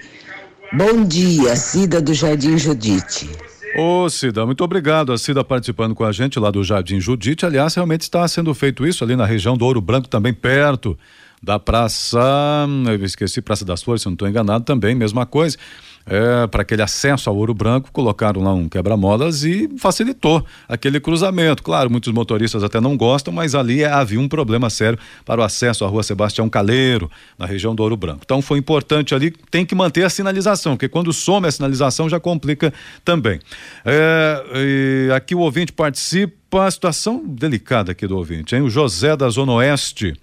Bom 0.71 1.03
dia, 1.03 1.55
Cida 1.57 1.99
do 1.99 2.13
Jardim 2.13 2.57
Judite. 2.57 3.29
Ô 3.77 4.09
Cida, 4.09 4.45
muito 4.45 4.63
obrigado. 4.63 5.11
A 5.11 5.17
Cida 5.17 5.43
participando 5.43 5.93
com 5.93 6.05
a 6.05 6.11
gente 6.13 6.39
lá 6.39 6.49
do 6.49 6.63
Jardim 6.63 7.01
Judite. 7.01 7.45
Aliás, 7.45 7.75
realmente 7.75 8.01
está 8.01 8.25
sendo 8.27 8.53
feito 8.53 8.87
isso 8.87 9.03
ali 9.03 9.15
na 9.15 9.25
região 9.25 9.57
do 9.57 9.65
Ouro 9.65 9.81
Branco, 9.81 10.07
também 10.07 10.33
perto 10.33 10.97
da 11.41 11.59
Praça, 11.59 12.67
eu 12.87 13.05
esqueci, 13.05 13.41
Praça 13.41 13.63
das 13.63 13.81
Flores, 13.81 14.01
se 14.01 14.07
não 14.07 14.13
estou 14.13 14.27
enganado, 14.27 14.65
também, 14.65 14.93
mesma 14.93 15.25
coisa. 15.25 15.57
É, 16.05 16.47
para 16.47 16.63
aquele 16.63 16.81
acesso 16.81 17.29
ao 17.29 17.35
Ouro 17.37 17.53
Branco, 17.53 17.91
colocaram 17.91 18.41
lá 18.41 18.51
um 18.51 18.67
quebra-molas 18.67 19.43
e 19.43 19.69
facilitou 19.77 20.43
aquele 20.67 20.99
cruzamento. 20.99 21.61
Claro, 21.61 21.89
muitos 21.89 22.11
motoristas 22.11 22.63
até 22.63 22.81
não 22.81 22.97
gostam, 22.97 23.31
mas 23.31 23.53
ali 23.53 23.85
havia 23.85 24.19
um 24.19 24.27
problema 24.27 24.71
sério 24.71 24.97
para 25.23 25.41
o 25.41 25.43
acesso 25.43 25.85
à 25.85 25.87
rua 25.87 26.01
Sebastião 26.01 26.49
Caleiro, 26.49 27.11
na 27.37 27.45
região 27.45 27.75
do 27.75 27.83
Ouro 27.83 27.95
Branco. 27.95 28.21
Então 28.25 28.41
foi 28.41 28.57
importante 28.57 29.13
ali, 29.13 29.29
tem 29.51 29.63
que 29.63 29.75
manter 29.75 30.03
a 30.03 30.09
sinalização, 30.09 30.73
porque 30.73 30.89
quando 30.89 31.13
some 31.13 31.47
a 31.47 31.51
sinalização 31.51 32.09
já 32.09 32.19
complica 32.19 32.73
também. 33.05 33.39
É, 33.85 35.13
aqui 35.15 35.35
o 35.35 35.39
ouvinte 35.39 35.71
participa, 35.71 36.65
a 36.65 36.71
situação 36.71 37.23
delicada 37.23 37.91
aqui 37.91 38.07
do 38.07 38.17
ouvinte, 38.17 38.55
hein? 38.55 38.63
O 38.63 38.69
José 38.69 39.15
da 39.15 39.29
Zona 39.29 39.51
Oeste. 39.53 40.15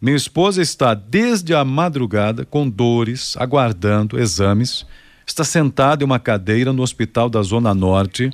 Minha 0.00 0.16
esposa 0.16 0.62
está 0.62 0.94
desde 0.94 1.54
a 1.54 1.62
madrugada 1.62 2.46
com 2.46 2.66
dores, 2.66 3.36
aguardando 3.36 4.18
exames. 4.18 4.86
Está 5.26 5.44
sentada 5.44 6.02
em 6.02 6.06
uma 6.06 6.18
cadeira 6.18 6.72
no 6.72 6.82
hospital 6.82 7.28
da 7.28 7.42
Zona 7.42 7.74
Norte 7.74 8.30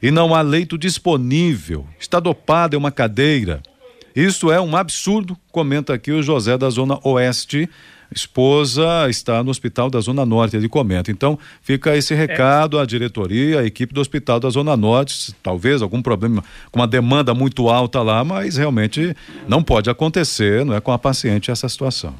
e 0.00 0.12
não 0.12 0.32
há 0.32 0.40
leito 0.40 0.78
disponível. 0.78 1.84
Está 1.98 2.20
dopada 2.20 2.76
em 2.76 2.78
uma 2.78 2.92
cadeira. 2.92 3.60
Isso 4.14 4.52
é 4.52 4.60
um 4.60 4.76
absurdo, 4.76 5.36
comenta 5.50 5.92
aqui 5.94 6.12
o 6.12 6.22
José 6.22 6.56
da 6.56 6.70
Zona 6.70 7.00
Oeste 7.02 7.68
esposa 8.14 9.08
está 9.08 9.42
no 9.42 9.50
hospital 9.50 9.90
da 9.90 10.00
Zona 10.00 10.26
Norte, 10.26 10.56
ele 10.56 10.68
comenta. 10.68 11.10
Então, 11.10 11.38
fica 11.62 11.96
esse 11.96 12.14
recado 12.14 12.78
à 12.78 12.84
diretoria, 12.84 13.60
à 13.60 13.64
equipe 13.64 13.94
do 13.94 14.00
hospital 14.00 14.40
da 14.40 14.50
Zona 14.50 14.76
Norte, 14.76 15.34
talvez 15.42 15.82
algum 15.82 16.02
problema 16.02 16.42
com 16.70 16.80
uma 16.80 16.86
demanda 16.86 17.32
muito 17.34 17.68
alta 17.68 18.02
lá, 18.02 18.24
mas 18.24 18.56
realmente 18.56 19.16
não 19.46 19.62
pode 19.62 19.88
acontecer, 19.88 20.64
não 20.64 20.74
é 20.74 20.80
com 20.80 20.92
a 20.92 20.98
paciente 20.98 21.50
essa 21.50 21.68
situação. 21.68 22.14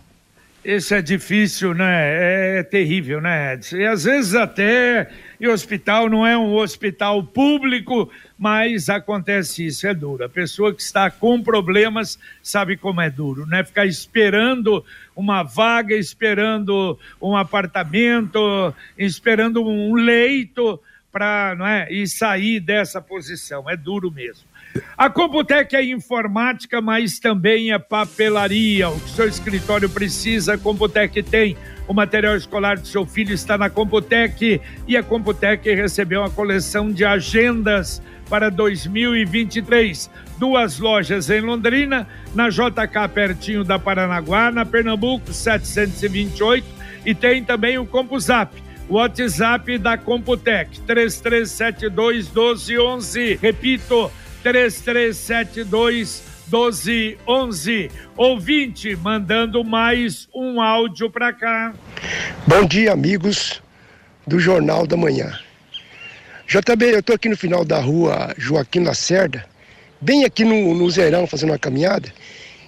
Isso 0.63 0.95
é 0.95 1.01
difícil, 1.01 1.73
né? 1.73 2.59
É 2.59 2.63
terrível, 2.63 3.19
né, 3.19 3.55
Edson? 3.55 3.77
E 3.77 3.87
às 3.87 4.05
vezes 4.05 4.35
até, 4.35 5.09
e 5.41 5.49
o 5.49 5.53
hospital 5.53 6.11
não 6.11 6.27
é 6.27 6.37
um 6.37 6.55
hospital 6.55 7.25
público, 7.25 8.11
mas 8.39 8.91
acontece 8.91 9.65
isso, 9.65 9.87
é 9.87 9.95
duro. 9.95 10.23
A 10.23 10.29
pessoa 10.29 10.75
que 10.75 10.83
está 10.83 11.11
com 11.11 11.43
problemas 11.43 12.19
sabe 12.43 12.77
como 12.77 13.01
é 13.01 13.09
duro, 13.09 13.47
né? 13.47 13.65
Ficar 13.65 13.87
esperando 13.87 14.85
uma 15.21 15.43
vaga, 15.43 15.95
esperando 15.95 16.99
um 17.21 17.37
apartamento, 17.37 18.75
esperando 18.99 19.63
um 19.65 19.95
leito 19.95 20.81
para 21.13 21.55
não 21.57 21.67
é, 21.67 21.93
e 21.93 22.07
sair 22.07 22.61
dessa 22.61 23.01
posição. 23.01 23.69
É 23.69 23.77
duro 23.77 24.11
mesmo. 24.11 24.49
A 24.97 25.11
Computec 25.11 25.75
é 25.75 25.85
informática, 25.85 26.81
mas 26.81 27.19
também 27.19 27.73
é 27.73 27.79
papelaria. 27.79 28.89
O 28.89 29.01
que 29.01 29.11
seu 29.11 29.27
escritório 29.27 29.91
precisa, 29.91 30.55
a 30.55 30.59
Computec 30.59 31.23
tem. 31.23 31.57
O 31.89 31.93
material 31.93 32.37
escolar 32.37 32.79
do 32.79 32.87
seu 32.87 33.05
filho 33.05 33.35
está 33.35 33.59
na 33.59 33.69
Computec 33.69 34.61
e 34.87 34.97
a 34.97 35.03
Computec 35.03 35.69
recebeu 35.75 36.21
uma 36.21 36.31
coleção 36.31 36.93
de 36.93 37.05
agendas 37.05 38.01
para 38.31 38.49
2023. 38.51 40.09
Duas 40.39 40.79
lojas 40.79 41.29
em 41.29 41.41
Londrina, 41.41 42.07
na 42.35 42.49
JK 42.49 43.09
pertinho 43.13 43.65
da 43.65 43.79
Paranaguá, 43.79 44.51
na 44.53 44.65
Pernambuco 44.65 45.33
728 45.33 46.65
e 47.05 47.15
tem 47.15 47.45
também 47.45 47.77
o 47.77 47.85
CompuZap. 47.85 48.55
O 48.89 48.95
WhatsApp 48.95 49.77
da 49.79 49.99
Computec 49.99 50.81
3372 50.81 52.29
1211. 52.29 53.39
Repito, 53.41 54.11
3372 54.43 56.23
1211. 56.51 57.91
Ouvinte, 58.17 58.97
mandando 58.97 59.63
mais 59.63 60.29
um 60.35 60.61
áudio 60.61 61.11
para 61.11 61.33
cá. 61.33 61.73
Bom 62.47 62.65
dia, 62.65 62.93
amigos 62.93 63.63
do 64.27 64.41
Jornal 64.41 64.87
da 64.87 64.97
Manhã. 64.97 65.39
JB, 66.51 66.95
eu 66.95 66.99
estou 66.99 67.15
aqui 67.15 67.29
no 67.29 67.37
final 67.37 67.65
da 67.65 67.79
rua 67.79 68.35
Joaquim 68.37 68.81
Lacerda, 68.81 69.47
bem 70.01 70.25
aqui 70.25 70.45
no, 70.45 70.75
no 70.75 70.91
Zerão, 70.91 71.25
fazendo 71.25 71.51
uma 71.51 71.59
caminhada, 71.61 72.13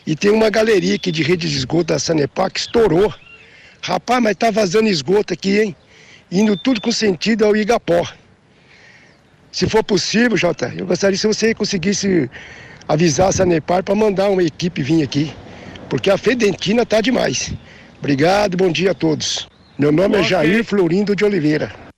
e 0.07 0.15
tem 0.15 0.31
uma 0.31 0.49
galeria 0.51 0.95
aqui 0.95 1.11
de 1.11 1.25
rede 1.25 1.51
de 1.51 1.57
esgoto 1.57 1.87
da 1.87 1.99
Sanepar 1.99 2.49
que 2.49 2.61
estourou. 2.61 3.13
Rapaz, 3.81 4.23
mas 4.23 4.37
tá 4.37 4.53
vazando 4.53 4.89
esgoto 4.89 5.35
aqui, 5.35 5.61
hein? 5.61 5.77
Indo 6.31 6.57
tudo 6.57 6.81
com 6.81 6.93
sentido 6.93 7.45
ao 7.45 7.57
Igapó. 7.57 8.07
Se 9.51 9.69
for 9.69 9.83
possível, 9.83 10.37
Jota, 10.37 10.73
eu 10.79 10.87
gostaria 10.87 11.19
se 11.19 11.27
você 11.27 11.53
conseguisse 11.53 12.31
avisar 12.87 13.31
a 13.31 13.33
Sanepar 13.33 13.83
para 13.83 13.97
mandar 13.97 14.31
uma 14.31 14.45
equipe 14.45 14.81
vir 14.81 15.03
aqui, 15.03 15.35
porque 15.91 16.09
a 16.09 16.17
Fedentina 16.17 16.87
tá 16.87 17.01
demais. 17.01 17.53
Obrigado, 17.99 18.57
bom 18.57 18.71
dia 18.71 18.93
a 18.93 18.95
todos. 18.95 19.49
Meu 19.77 19.91
nome 19.91 20.15
é 20.15 20.21
okay. 20.21 20.25
é 20.25 20.29
Jair 20.29 20.65
Florindo 20.65 21.17
de 21.17 21.25
Oliveira. 21.25 21.92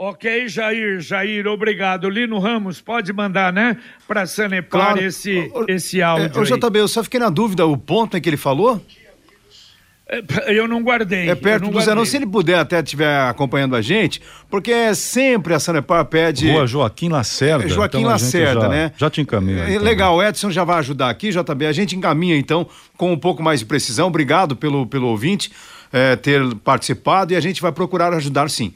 Ok, 0.00 0.48
Jair, 0.48 1.00
Jair, 1.00 1.48
obrigado. 1.48 2.08
Lino 2.08 2.38
Ramos, 2.38 2.80
pode 2.80 3.12
mandar, 3.12 3.52
né, 3.52 3.76
para 4.06 4.26
Sanepar 4.26 4.92
claro. 4.92 5.02
esse, 5.02 5.50
esse 5.66 6.00
áudio. 6.00 6.40
É, 6.40 6.44
JB, 6.44 6.78
eu 6.78 6.86
só 6.86 7.02
fiquei 7.02 7.18
na 7.18 7.28
dúvida, 7.28 7.66
o 7.66 7.76
ponto 7.76 8.16
em 8.16 8.20
que 8.20 8.28
ele 8.28 8.36
falou? 8.36 8.80
É, 10.08 10.22
eu 10.56 10.68
não 10.68 10.84
guardei. 10.84 11.28
É 11.28 11.34
perto 11.34 11.68
do 11.68 11.80
Zerão, 11.80 12.04
se 12.04 12.16
ele 12.16 12.28
puder 12.28 12.60
até 12.60 12.78
estiver 12.78 13.22
acompanhando 13.22 13.74
a 13.74 13.82
gente, 13.82 14.22
porque 14.48 14.70
é 14.70 14.94
sempre 14.94 15.52
a 15.52 15.58
Sanepar 15.58 16.04
pede. 16.04 16.48
Rua 16.48 16.64
Joaquim 16.64 17.08
Lacerda. 17.08 17.64
É 17.64 17.68
Joaquim 17.68 17.98
então 17.98 18.10
Lacerda, 18.12 18.60
já, 18.60 18.68
né? 18.68 18.92
Já 18.96 19.10
te 19.10 19.20
encaminha. 19.20 19.64
É, 19.64 19.72
então. 19.72 19.82
Legal, 19.82 20.14
o 20.14 20.22
Edson 20.22 20.52
já 20.52 20.62
vai 20.62 20.78
ajudar 20.78 21.10
aqui, 21.10 21.30
JB. 21.30 21.66
A 21.66 21.72
gente 21.72 21.96
encaminha 21.96 22.36
então 22.36 22.68
com 22.96 23.12
um 23.12 23.18
pouco 23.18 23.42
mais 23.42 23.58
de 23.58 23.66
precisão. 23.66 24.06
Obrigado 24.06 24.54
pelo, 24.54 24.86
pelo 24.86 25.08
ouvinte 25.08 25.50
é, 25.92 26.14
ter 26.14 26.40
participado 26.62 27.32
e 27.32 27.36
a 27.36 27.40
gente 27.40 27.60
vai 27.60 27.72
procurar 27.72 28.14
ajudar 28.14 28.48
sim. 28.48 28.72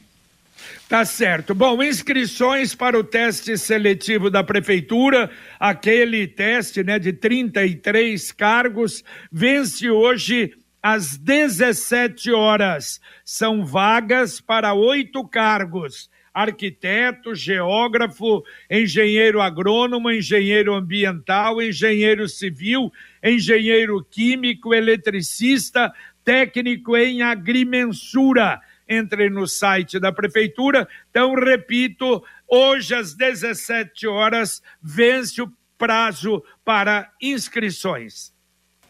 Tá 0.92 1.06
certo. 1.06 1.54
Bom, 1.54 1.82
inscrições 1.82 2.74
para 2.74 2.98
o 2.98 3.02
teste 3.02 3.56
seletivo 3.56 4.28
da 4.28 4.44
prefeitura, 4.44 5.30
aquele 5.58 6.26
teste, 6.26 6.84
né, 6.84 6.98
de 6.98 7.14
33 7.14 8.30
cargos, 8.32 9.02
vence 9.32 9.88
hoje 9.88 10.52
às 10.82 11.16
17 11.16 12.30
horas. 12.32 13.00
São 13.24 13.64
vagas 13.64 14.38
para 14.38 14.74
oito 14.74 15.26
cargos: 15.26 16.10
arquiteto, 16.34 17.34
geógrafo, 17.34 18.44
engenheiro 18.70 19.40
agrônomo, 19.40 20.10
engenheiro 20.10 20.74
ambiental, 20.74 21.62
engenheiro 21.62 22.28
civil, 22.28 22.92
engenheiro 23.24 24.06
químico, 24.10 24.74
eletricista, 24.74 25.90
técnico 26.22 26.94
em 26.94 27.22
agrimensura 27.22 28.60
entre 28.92 29.30
no 29.30 29.46
site 29.46 29.98
da 29.98 30.12
prefeitura. 30.12 30.88
Então, 31.10 31.34
repito, 31.34 32.22
hoje 32.48 32.94
às 32.94 33.14
17 33.14 34.06
horas 34.06 34.62
vence 34.82 35.40
o 35.40 35.52
prazo 35.78 36.42
para 36.64 37.10
inscrições. 37.20 38.32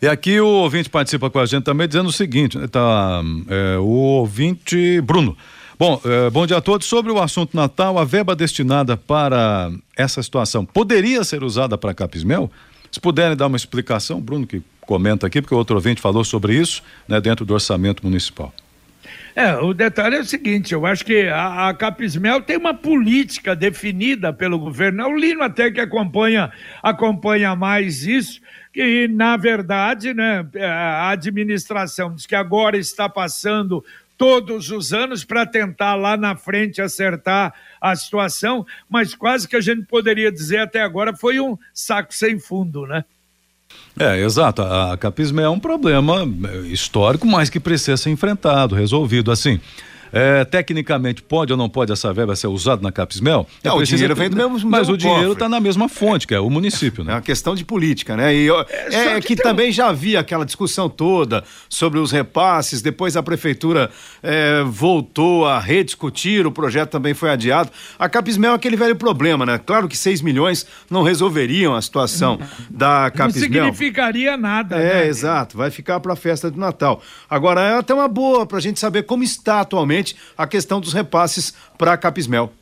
E 0.01 0.09
aqui 0.09 0.41
o 0.41 0.47
ouvinte 0.47 0.91
participa 0.91 1.31
com 1.31 1.39
a 1.39 1.47
gente 1.47 1.63
também 1.63 1.87
dizendo 1.87 2.09
o 2.09 2.13
seguinte, 2.13 2.59
né, 2.59 2.67
tá, 2.67 3.23
é, 3.49 3.79
o 3.79 3.87
ouvinte 3.87 5.01
Bruno. 5.01 5.37
Bom, 5.79 6.01
é, 6.05 6.29
bom 6.29 6.45
dia 6.45 6.57
a 6.57 6.61
todos. 6.61 6.87
Sobre 6.87 7.13
o 7.13 7.21
assunto 7.21 7.57
Natal, 7.57 7.99
a 7.99 8.05
verba 8.05 8.35
destinada 8.35 8.97
para 8.97 9.71
essa 9.97 10.23
situação 10.23 10.65
poderia 10.65 11.23
ser 11.23 11.43
usada 11.45 11.79
para 11.79 11.95
Capismel? 11.95 12.51
Se 12.91 13.01
puderem 13.01 13.37
dar 13.37 13.47
uma 13.47 13.57
explicação, 13.57 14.21
Bruno 14.21 14.47
que 14.47 14.61
comenta 14.81 15.27
aqui, 15.27 15.41
porque 15.41 15.55
o 15.55 15.59
outro 15.59 15.77
ouvinte 15.77 16.01
falou 16.01 16.25
sobre 16.25 16.55
isso, 16.55 16.83
né, 17.09 17.21
dentro 17.21 17.45
do 17.45 17.55
orçamento 17.55 18.05
municipal. 18.05 18.53
É, 19.35 19.57
o 19.57 19.73
detalhe 19.73 20.17
é 20.17 20.21
o 20.21 20.25
seguinte, 20.25 20.75
eu 20.75 20.85
acho 20.85 21.07
que 21.07 21.27
a, 21.27 21.69
a 21.69 21.75
Capismel 21.75 22.43
tem 22.43 22.59
uma 22.59 22.75
política 22.75 23.57
definida 23.57 24.31
pelo 24.31 24.59
governo. 24.59 25.03
É 25.03 25.07
o 25.07 25.17
Lino 25.17 25.43
até 25.43 25.71
que 25.71 25.81
acompanha, 25.81 26.53
acompanha 26.83 27.57
mais 27.57 28.07
isso, 28.07 28.43
que 28.73 29.09
na 29.09 29.39
verdade, 29.39 30.13
né, 30.13 30.47
a 30.61 31.11
administração 31.11 32.15
diz 32.15 32.27
que 32.27 32.35
agora 32.35 32.77
está 32.77 33.09
passando 33.09 33.83
todos 34.19 34.71
os 34.71 34.93
anos 34.93 35.25
para 35.25 35.47
tentar 35.47 35.95
lá 35.95 36.17
na 36.17 36.37
frente 36.37 36.83
acertar 36.83 37.55
a 37.81 37.97
situação, 37.97 38.67
mas 38.89 39.15
quase 39.15 39.49
que 39.49 39.57
a 39.57 39.61
gente 39.61 39.85
poderia 39.87 40.31
dizer 40.31 40.59
até 40.59 40.83
agora 40.83 41.17
foi 41.17 41.41
um 41.41 41.59
saco 41.73 42.15
sem 42.15 42.39
fundo, 42.39 42.87
né? 42.87 43.05
É, 43.99 44.19
exato. 44.21 44.63
A 44.63 44.97
capisma 44.97 45.43
é 45.43 45.49
um 45.49 45.59
problema 45.59 46.27
histórico, 46.65 47.27
mas 47.27 47.51
que 47.51 47.61
precisa 47.61 47.97
ser 47.97 48.11
enfrentado, 48.11 48.75
resolvido. 48.75 49.31
Assim, 49.31 49.61
é, 50.13 50.45
tecnicamente, 50.45 51.23
pode 51.23 51.53
ou 51.53 51.59
não 51.59 51.69
pode 51.69 51.91
essa 51.93 52.13
verba 52.13 52.37
ser 52.37 52.49
usada 52.49 52.83
na 52.83 52.93
Capismel? 52.93 53.47
É, 53.65 53.69
não, 53.69 53.79
o 53.79 53.83
dinheiro 53.83 54.15
vem 54.15 54.29
do 54.29 54.37
mesmo 54.37 54.71
Mas 54.71 54.81
mesmo 54.83 54.95
o 54.95 54.99
dinheiro 54.99 55.33
está 55.33 55.49
na 55.49 55.59
mesma 55.59 55.89
fonte, 55.89 56.27
que 56.27 56.35
é 56.35 56.41
o 56.41 56.51
município, 56.51 57.03
né? 57.03 57.13
É 57.13 57.15
uma 57.17 57.23
questão 57.23 57.55
de 57.55 57.65
política, 57.65 58.17
né? 58.17 58.35
E 58.35 58.49
é, 58.49 59.17
é 59.17 59.21
que, 59.21 59.29
que 59.29 59.37
também 59.37 59.73
já 59.73 59.89
havia 59.89 60.21
aquela 60.21 60.45
discussão 60.45 60.89
toda 60.89 61.43
sobre 61.69 61.99
os 61.99 62.13
repasses, 62.13 62.83
depois 62.83 63.17
a 63.17 63.23
prefeitura 63.23 63.91
é, 64.23 64.63
voltou 64.65 65.47
a 65.47 65.59
rediscutir, 65.59 66.47
o 66.47 66.53
projeto 66.53 66.91
também 66.91 67.15
foi 67.15 67.31
adiado. 67.31 67.71
A 67.99 68.09
Capismel 68.09 68.53
é 68.53 68.55
aquele 68.55 68.77
velho 68.77 68.97
problema, 68.97 69.47
né? 69.47 69.59
Claro 69.59 69.89
que 69.89 69.97
6 69.97 70.21
milhões 70.21 70.67
não 70.91 71.03
resolveriam 71.03 71.75
a 71.75 71.81
situação 71.81 72.39
da 72.69 73.11
Capismel. 73.11 73.65
Não 73.65 73.73
significaria 73.73 74.37
nada. 74.37 74.77
É, 74.77 75.05
né? 75.05 75.07
exato. 75.07 75.57
Vai 75.57 75.71
ficar 75.71 76.01
para 76.01 76.13
a 76.13 76.17
festa 76.17 76.51
do 76.51 76.59
Natal. 76.59 77.03
Agora, 77.31 77.61
é 77.63 77.79
até 77.79 77.95
uma 77.95 78.09
boa 78.09 78.45
para 78.45 78.59
a 78.59 78.61
gente 78.61 78.79
saber 78.79 79.05
como 79.05 79.23
está 79.23 79.61
atualmente 79.61 80.02
a 80.37 80.47
questão 80.47 80.81
dos 80.81 80.93
repasses 80.93 81.55
para 81.79 81.93
a 81.93 81.97
Capismel. 81.97 82.53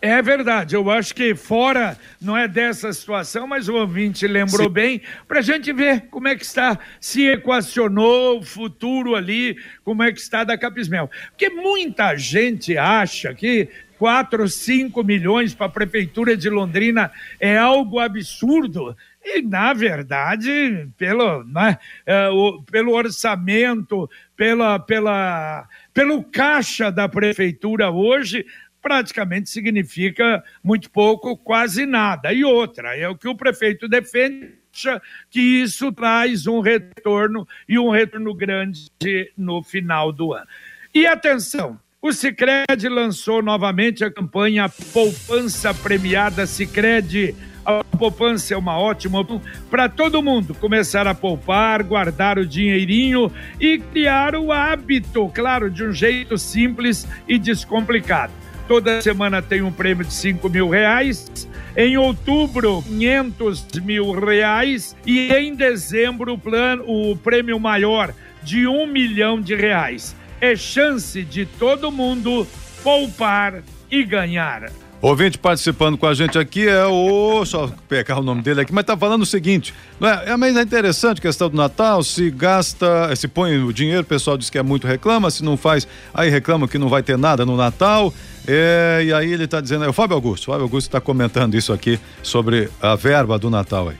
É 0.00 0.20
verdade, 0.20 0.76
eu 0.76 0.90
acho 0.90 1.14
que 1.14 1.34
fora, 1.34 1.98
não 2.20 2.36
é 2.36 2.46
dessa 2.46 2.92
situação, 2.92 3.46
mas 3.46 3.66
o 3.66 3.74
ouvinte 3.74 4.26
lembrou 4.26 4.66
Sim. 4.66 4.72
bem, 4.72 5.02
para 5.26 5.38
a 5.38 5.42
gente 5.42 5.72
ver 5.72 6.02
como 6.10 6.28
é 6.28 6.36
que 6.36 6.44
está, 6.44 6.78
se 7.00 7.26
equacionou 7.26 8.38
o 8.38 8.42
futuro 8.42 9.16
ali, 9.16 9.56
como 9.82 10.02
é 10.02 10.12
que 10.12 10.20
está 10.20 10.44
da 10.44 10.58
Capismel. 10.58 11.10
Porque 11.30 11.48
muita 11.48 12.14
gente 12.14 12.76
acha 12.76 13.34
que 13.34 13.68
4, 13.98 14.48
5 14.48 15.02
milhões 15.02 15.54
para 15.54 15.66
a 15.66 15.70
Prefeitura 15.70 16.36
de 16.36 16.50
Londrina 16.50 17.10
é 17.40 17.56
algo 17.56 17.98
absurdo. 17.98 18.96
E, 19.28 19.42
na 19.42 19.72
verdade, 19.72 20.88
pelo, 20.96 21.42
né, 21.42 21.76
é, 22.06 22.28
o, 22.28 22.62
pelo 22.62 22.92
orçamento, 22.92 24.08
pela, 24.36 24.78
pela 24.78 25.68
pelo 25.92 26.22
caixa 26.22 26.92
da 26.92 27.08
prefeitura 27.08 27.90
hoje, 27.90 28.46
praticamente 28.80 29.50
significa 29.50 30.44
muito 30.62 30.88
pouco, 30.92 31.36
quase 31.36 31.84
nada. 31.84 32.32
E 32.32 32.44
outra, 32.44 32.96
é 32.96 33.08
o 33.08 33.16
que 33.16 33.26
o 33.26 33.34
prefeito 33.34 33.88
defende, 33.88 34.54
que 35.28 35.40
isso 35.40 35.90
traz 35.90 36.46
um 36.46 36.60
retorno 36.60 37.48
e 37.68 37.80
um 37.80 37.90
retorno 37.90 38.32
grande 38.32 38.88
no 39.36 39.60
final 39.60 40.12
do 40.12 40.34
ano. 40.34 40.46
E 40.94 41.04
atenção, 41.04 41.80
o 42.00 42.12
Sicredi 42.12 42.88
lançou 42.88 43.42
novamente 43.42 44.04
a 44.04 44.10
campanha 44.10 44.68
Poupança 44.92 45.74
Premiada 45.74 46.46
Sicredi 46.46 47.34
a 47.66 47.82
poupança 47.98 48.54
é 48.54 48.56
uma 48.56 48.78
ótima 48.78 49.18
opção 49.18 49.42
para 49.68 49.88
todo 49.88 50.22
mundo 50.22 50.54
começar 50.54 51.06
a 51.08 51.14
poupar, 51.14 51.82
guardar 51.82 52.38
o 52.38 52.46
dinheirinho 52.46 53.30
e 53.60 53.78
criar 53.78 54.36
o 54.36 54.52
hábito, 54.52 55.28
claro, 55.34 55.68
de 55.68 55.84
um 55.84 55.92
jeito 55.92 56.38
simples 56.38 57.06
e 57.26 57.38
descomplicado. 57.38 58.32
Toda 58.68 59.00
semana 59.00 59.42
tem 59.42 59.62
um 59.62 59.72
prêmio 59.72 60.04
de 60.04 60.12
5 60.12 60.48
mil 60.48 60.68
reais. 60.68 61.48
Em 61.76 61.96
outubro, 61.96 62.82
500 62.82 63.64
mil 63.82 64.12
reais. 64.12 64.96
E 65.06 65.32
em 65.32 65.54
dezembro, 65.54 66.32
o, 66.32 66.38
plano, 66.38 66.84
o 66.86 67.16
prêmio 67.16 67.60
maior 67.60 68.12
de 68.42 68.66
um 68.66 68.86
milhão 68.86 69.40
de 69.40 69.54
reais. 69.54 70.16
É 70.40 70.56
chance 70.56 71.22
de 71.22 71.46
todo 71.46 71.92
mundo 71.92 72.46
poupar 72.82 73.62
e 73.90 74.04
ganhar. 74.04 74.70
Ouvinte 75.08 75.38
participando 75.38 75.96
com 75.96 76.04
a 76.04 76.14
gente 76.14 76.36
aqui 76.36 76.66
é 76.66 76.84
o. 76.84 77.44
Só 77.44 77.68
pegar 77.88 78.18
o 78.18 78.24
nome 78.24 78.42
dele 78.42 78.62
aqui, 78.62 78.72
mas 78.72 78.84
tá 78.84 78.96
falando 78.96 79.22
o 79.22 79.26
seguinte: 79.26 79.72
não 80.00 80.08
é, 80.08 80.30
é, 80.30 80.36
mas 80.36 80.56
é 80.56 80.62
interessante 80.62 81.18
a 81.18 81.22
questão 81.22 81.48
do 81.48 81.56
Natal, 81.56 82.02
se 82.02 82.28
gasta, 82.28 83.14
se 83.14 83.28
põe 83.28 83.56
o 83.56 83.72
dinheiro, 83.72 84.00
o 84.00 84.04
pessoal 84.04 84.36
diz 84.36 84.50
que 84.50 84.58
é 84.58 84.64
muito 84.64 84.84
reclama, 84.84 85.30
se 85.30 85.44
não 85.44 85.56
faz, 85.56 85.86
aí 86.12 86.28
reclama 86.28 86.66
que 86.66 86.76
não 86.76 86.88
vai 86.88 87.04
ter 87.04 87.16
nada 87.16 87.46
no 87.46 87.56
Natal. 87.56 88.12
É, 88.48 89.02
e 89.04 89.12
aí 89.12 89.32
ele 89.32 89.44
está 89.44 89.60
dizendo, 89.60 89.84
é 89.84 89.88
o 89.88 89.92
Fábio 89.92 90.16
Augusto, 90.16 90.48
o 90.48 90.50
Fábio 90.50 90.64
Augusto 90.64 90.88
está 90.88 91.00
comentando 91.00 91.54
isso 91.54 91.72
aqui 91.72 92.00
sobre 92.20 92.68
a 92.82 92.96
verba 92.96 93.38
do 93.38 93.48
Natal 93.48 93.90
aí. 93.90 93.96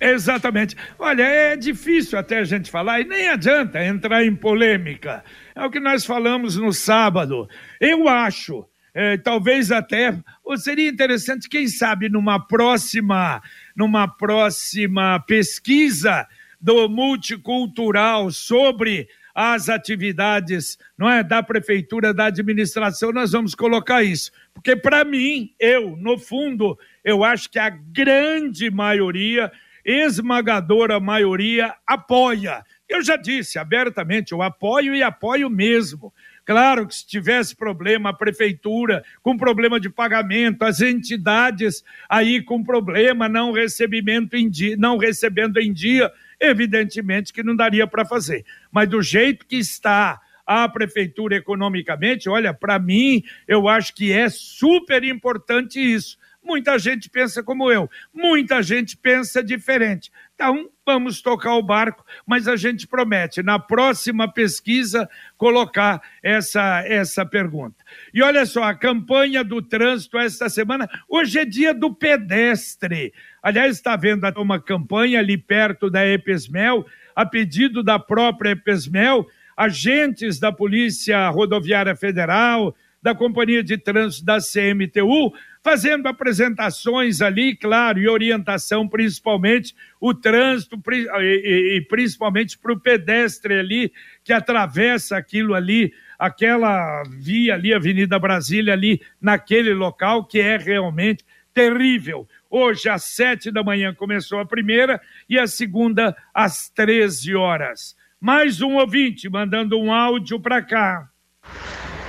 Exatamente. 0.00 0.74
Olha, 0.98 1.22
é 1.22 1.54
difícil 1.54 2.18
até 2.18 2.38
a 2.38 2.44
gente 2.44 2.70
falar 2.70 3.02
e 3.02 3.04
nem 3.04 3.28
adianta 3.28 3.84
entrar 3.84 4.24
em 4.24 4.34
polêmica. 4.34 5.22
É 5.54 5.62
o 5.66 5.70
que 5.70 5.78
nós 5.78 6.06
falamos 6.06 6.56
no 6.56 6.72
sábado. 6.72 7.46
Eu 7.78 8.08
acho, 8.08 8.64
é, 8.94 9.16
talvez 9.16 9.70
até, 9.70 10.18
ou 10.44 10.56
seria 10.56 10.88
interessante, 10.88 11.48
quem 11.48 11.68
sabe, 11.68 12.08
numa 12.08 12.38
próxima, 12.38 13.42
numa 13.76 14.08
próxima 14.08 15.20
pesquisa 15.20 16.26
do 16.60 16.88
multicultural 16.88 18.30
sobre 18.30 19.08
as 19.34 19.68
atividades, 19.68 20.76
não 20.98 21.08
é, 21.08 21.22
da 21.22 21.42
prefeitura, 21.42 22.12
da 22.12 22.26
administração, 22.26 23.12
nós 23.12 23.30
vamos 23.30 23.54
colocar 23.54 24.02
isso. 24.02 24.32
Porque 24.52 24.74
para 24.74 25.04
mim, 25.04 25.54
eu, 25.60 25.96
no 25.96 26.18
fundo, 26.18 26.76
eu 27.04 27.22
acho 27.22 27.48
que 27.48 27.58
a 27.58 27.70
grande 27.70 28.68
maioria 28.68 29.52
esmagadora 29.84 31.00
maioria 31.00 31.74
apoia. 31.86 32.64
Eu 32.88 33.02
já 33.02 33.16
disse 33.16 33.58
abertamente, 33.58 34.32
eu 34.32 34.42
apoio 34.42 34.94
e 34.94 35.02
apoio 35.02 35.48
mesmo. 35.48 36.12
Claro 36.48 36.86
que 36.86 36.94
se 36.94 37.06
tivesse 37.06 37.54
problema, 37.54 38.08
a 38.08 38.14
prefeitura 38.14 39.04
com 39.20 39.36
problema 39.36 39.78
de 39.78 39.90
pagamento, 39.90 40.62
as 40.62 40.80
entidades 40.80 41.84
aí 42.08 42.40
com 42.42 42.64
problema, 42.64 43.28
não 43.28 43.52
recebimento 43.52 44.34
em 44.34 44.48
dia, 44.48 44.74
não 44.78 44.96
recebendo 44.96 45.58
em 45.58 45.70
dia, 45.70 46.10
evidentemente 46.40 47.34
que 47.34 47.42
não 47.42 47.54
daria 47.54 47.86
para 47.86 48.06
fazer. 48.06 48.46
Mas 48.72 48.88
do 48.88 49.02
jeito 49.02 49.44
que 49.44 49.56
está 49.56 50.22
a 50.46 50.66
prefeitura 50.66 51.36
economicamente, 51.36 52.30
olha, 52.30 52.54
para 52.54 52.78
mim, 52.78 53.22
eu 53.46 53.68
acho 53.68 53.94
que 53.94 54.10
é 54.10 54.30
super 54.30 55.04
importante 55.04 55.78
isso. 55.78 56.16
Muita 56.48 56.78
gente 56.78 57.10
pensa 57.10 57.42
como 57.42 57.70
eu, 57.70 57.90
muita 58.12 58.62
gente 58.62 58.96
pensa 58.96 59.44
diferente. 59.44 60.10
Então, 60.34 60.70
vamos 60.86 61.20
tocar 61.20 61.54
o 61.56 61.62
barco, 61.62 62.02
mas 62.26 62.48
a 62.48 62.56
gente 62.56 62.86
promete, 62.86 63.42
na 63.42 63.58
próxima 63.58 64.32
pesquisa, 64.32 65.06
colocar 65.36 66.00
essa, 66.22 66.82
essa 66.86 67.26
pergunta. 67.26 67.76
E 68.14 68.22
olha 68.22 68.46
só, 68.46 68.62
a 68.62 68.74
campanha 68.74 69.44
do 69.44 69.60
trânsito 69.60 70.16
esta 70.16 70.48
semana, 70.48 70.88
hoje 71.06 71.38
é 71.38 71.44
dia 71.44 71.74
do 71.74 71.94
pedestre. 71.94 73.12
Aliás, 73.42 73.76
está 73.76 73.94
vendo 73.94 74.26
uma 74.40 74.58
campanha 74.58 75.18
ali 75.18 75.36
perto 75.36 75.90
da 75.90 76.06
Epesmel, 76.06 76.86
a 77.14 77.26
pedido 77.26 77.82
da 77.82 77.98
própria 77.98 78.52
Epesmel, 78.52 79.26
agentes 79.54 80.38
da 80.38 80.50
Polícia 80.50 81.28
Rodoviária 81.28 81.94
Federal, 81.94 82.74
da 83.02 83.14
Companhia 83.14 83.62
de 83.62 83.76
Trânsito 83.76 84.24
da 84.24 84.38
CMTU, 84.38 85.32
fazendo 85.68 86.06
apresentações 86.06 87.20
ali, 87.20 87.54
claro, 87.54 87.98
e 87.98 88.08
orientação, 88.08 88.88
principalmente 88.88 89.74
o 90.00 90.14
trânsito, 90.14 90.80
e, 91.20 91.84
principalmente 91.90 92.56
para 92.56 92.72
o 92.72 92.80
pedestre 92.80 93.58
ali, 93.58 93.92
que 94.24 94.32
atravessa 94.32 95.18
aquilo 95.18 95.54
ali, 95.54 95.92
aquela 96.18 97.02
via 97.10 97.52
ali, 97.52 97.74
Avenida 97.74 98.18
Brasília, 98.18 98.72
ali, 98.72 99.02
naquele 99.20 99.74
local, 99.74 100.24
que 100.24 100.40
é 100.40 100.56
realmente 100.56 101.22
terrível. 101.52 102.26
Hoje, 102.48 102.88
às 102.88 103.04
sete 103.04 103.50
da 103.50 103.62
manhã, 103.62 103.92
começou 103.92 104.40
a 104.40 104.46
primeira 104.46 104.98
e 105.28 105.38
a 105.38 105.46
segunda 105.46 106.16
às 106.32 106.70
treze 106.70 107.34
horas. 107.34 107.94
Mais 108.18 108.62
um 108.62 108.76
ouvinte 108.76 109.28
mandando 109.28 109.78
um 109.78 109.92
áudio 109.92 110.40
para 110.40 110.62
cá. 110.62 111.10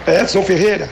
Edson 0.07 0.43
Ferreira, 0.43 0.87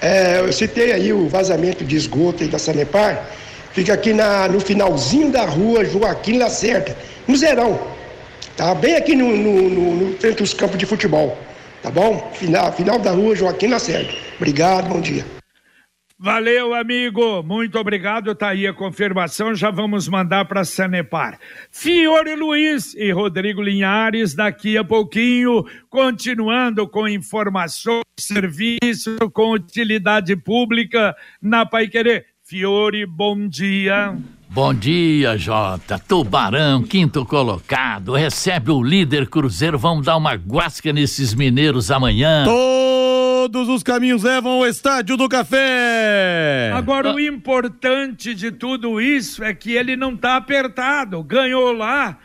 é, 0.00 0.40
eu 0.40 0.52
citei 0.52 0.92
aí 0.92 1.12
o 1.12 1.28
vazamento 1.28 1.84
de 1.84 1.96
esgoto 1.96 2.46
da 2.48 2.58
Sanepar, 2.58 3.28
fica 3.72 3.92
aqui 3.94 4.12
na, 4.12 4.48
no 4.48 4.60
finalzinho 4.60 5.30
da 5.30 5.44
rua 5.44 5.84
Joaquim 5.84 6.38
Lacerda, 6.38 6.96
no 7.26 7.36
Zerão, 7.36 7.78
tá? 8.56 8.74
Bem 8.74 8.96
aqui 8.96 9.14
no, 9.14 9.36
no, 9.36 9.68
no, 9.68 9.94
no 9.96 10.18
frente 10.18 10.38
dos 10.38 10.54
campos 10.54 10.78
de 10.78 10.86
futebol, 10.86 11.36
tá 11.82 11.90
bom? 11.90 12.30
Final, 12.34 12.72
final 12.72 12.98
da 12.98 13.10
rua 13.10 13.34
Joaquim 13.34 13.68
Lacerda. 13.68 14.12
Obrigado, 14.36 14.88
bom 14.88 15.00
dia. 15.00 15.37
Valeu, 16.20 16.74
amigo. 16.74 17.44
Muito 17.44 17.78
obrigado. 17.78 18.34
Tá 18.34 18.48
aí 18.48 18.66
a 18.66 18.72
confirmação. 18.72 19.54
Já 19.54 19.70
vamos 19.70 20.08
mandar 20.08 20.46
para 20.46 20.64
Sanepar. 20.64 21.38
Fiore 21.70 22.34
Luiz 22.34 22.92
e 22.94 23.12
Rodrigo 23.12 23.62
Linhares 23.62 24.34
daqui 24.34 24.76
a 24.76 24.82
pouquinho, 24.82 25.64
continuando 25.88 26.88
com 26.88 27.06
informações, 27.06 28.02
serviço 28.18 29.16
com 29.32 29.52
utilidade 29.52 30.34
pública 30.34 31.14
na 31.40 31.64
Paiquerê. 31.64 32.24
Fiore, 32.42 33.06
bom 33.06 33.46
dia. 33.46 34.16
Bom 34.48 34.74
dia, 34.74 35.36
Jota. 35.36 36.00
Tubarão, 36.00 36.82
quinto 36.82 37.24
colocado, 37.24 38.14
recebe 38.14 38.72
o 38.72 38.82
líder 38.82 39.28
Cruzeiro. 39.28 39.78
Vamos 39.78 40.06
dar 40.06 40.16
uma 40.16 40.34
guasca 40.34 40.92
nesses 40.92 41.32
mineiros 41.32 41.92
amanhã. 41.92 42.44
Tô 42.44 43.17
Todos 43.38 43.68
os 43.68 43.84
caminhos 43.84 44.24
levam 44.24 44.50
ao 44.50 44.66
Estádio 44.66 45.16
do 45.16 45.28
Café. 45.28 46.72
Agora, 46.74 47.14
o 47.14 47.20
importante 47.20 48.34
de 48.34 48.50
tudo 48.50 49.00
isso 49.00 49.44
é 49.44 49.54
que 49.54 49.74
ele 49.74 49.94
não 49.94 50.14
está 50.14 50.34
apertado. 50.34 51.22
Ganhou 51.22 51.72
lá, 51.72 52.18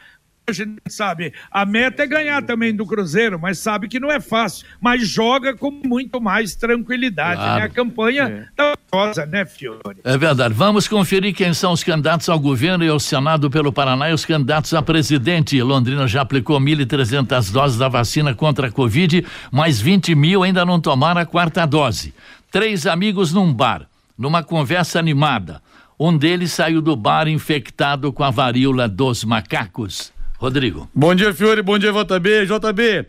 a 0.46 0.52
gente 0.52 0.82
sabe, 0.90 1.34
a 1.50 1.66
meta 1.66 2.04
é 2.04 2.08
ganhar 2.08 2.44
também 2.44 2.76
do 2.76 2.86
Cruzeiro, 2.86 3.40
mas 3.40 3.60
sabe 3.60 3.88
que 3.88 4.00
não 4.00 4.12
é 4.12 4.20
fácil. 4.20 4.66
Mas 4.80 5.08
joga 5.08 5.56
com 5.56 5.72
muito 5.72 6.20
mais 6.20 6.54
tranquilidade, 6.56 7.40
claro. 7.40 7.60
né? 7.60 7.66
A 7.66 7.70
campanha 7.70 8.24
é. 8.24 8.46
tá 8.56 8.74
rosa, 8.94 9.26
né, 9.26 9.46
Fiore? 9.46 9.80
É 10.04 10.18
verdade. 10.18 10.54
Vamos 10.54 10.88
conferir 10.88 11.34
quem 11.34 11.54
são 11.54 11.72
os 11.72 11.84
candidatos 11.84 12.28
ao 12.28 12.38
governo 12.38 12.84
e 12.84 12.90
ao 12.90 13.00
Senado 13.00 13.50
pelo 13.50 13.72
Paraná 13.72 14.10
e 14.10 14.14
os 14.14 14.26
candidatos 14.26 14.74
a 14.74 14.82
presidente. 14.82 15.62
Londrina 15.62 16.08
já 16.08 16.22
aplicou 16.22 16.60
1.300 16.60 17.52
doses 17.52 17.78
da 17.78 17.88
vacina 17.88 18.36
contra 18.36 18.68
a 18.68 18.72
Covid, 18.72 19.26
mas 19.50 19.80
20 19.80 20.14
mil 20.14 20.44
ainda 20.44 20.66
não 20.66 20.80
tomaram 20.80 21.22
a 21.22 21.26
quarta 21.26 21.66
dose. 21.66 22.14
Três 22.52 22.86
amigos 22.86 23.32
num 23.32 23.52
bar, 23.54 23.88
numa 24.18 24.44
conversa 24.44 25.00
animada. 25.00 25.62
Um 25.98 26.18
deles 26.18 26.52
saiu 26.52 26.82
do 26.82 26.98
bar 26.98 27.30
infectado 27.30 28.12
com 28.12 28.24
a 28.24 28.30
varíola 28.30 28.90
dos 28.90 29.24
macacos. 29.24 30.12
Rodrigo. 30.44 30.90
Bom 30.94 31.16
dia, 31.16 31.34
Fiore. 31.34 31.62
Bom 31.62 31.80
dia, 31.80 31.94
JB. 31.94 32.48
JB, 32.48 33.06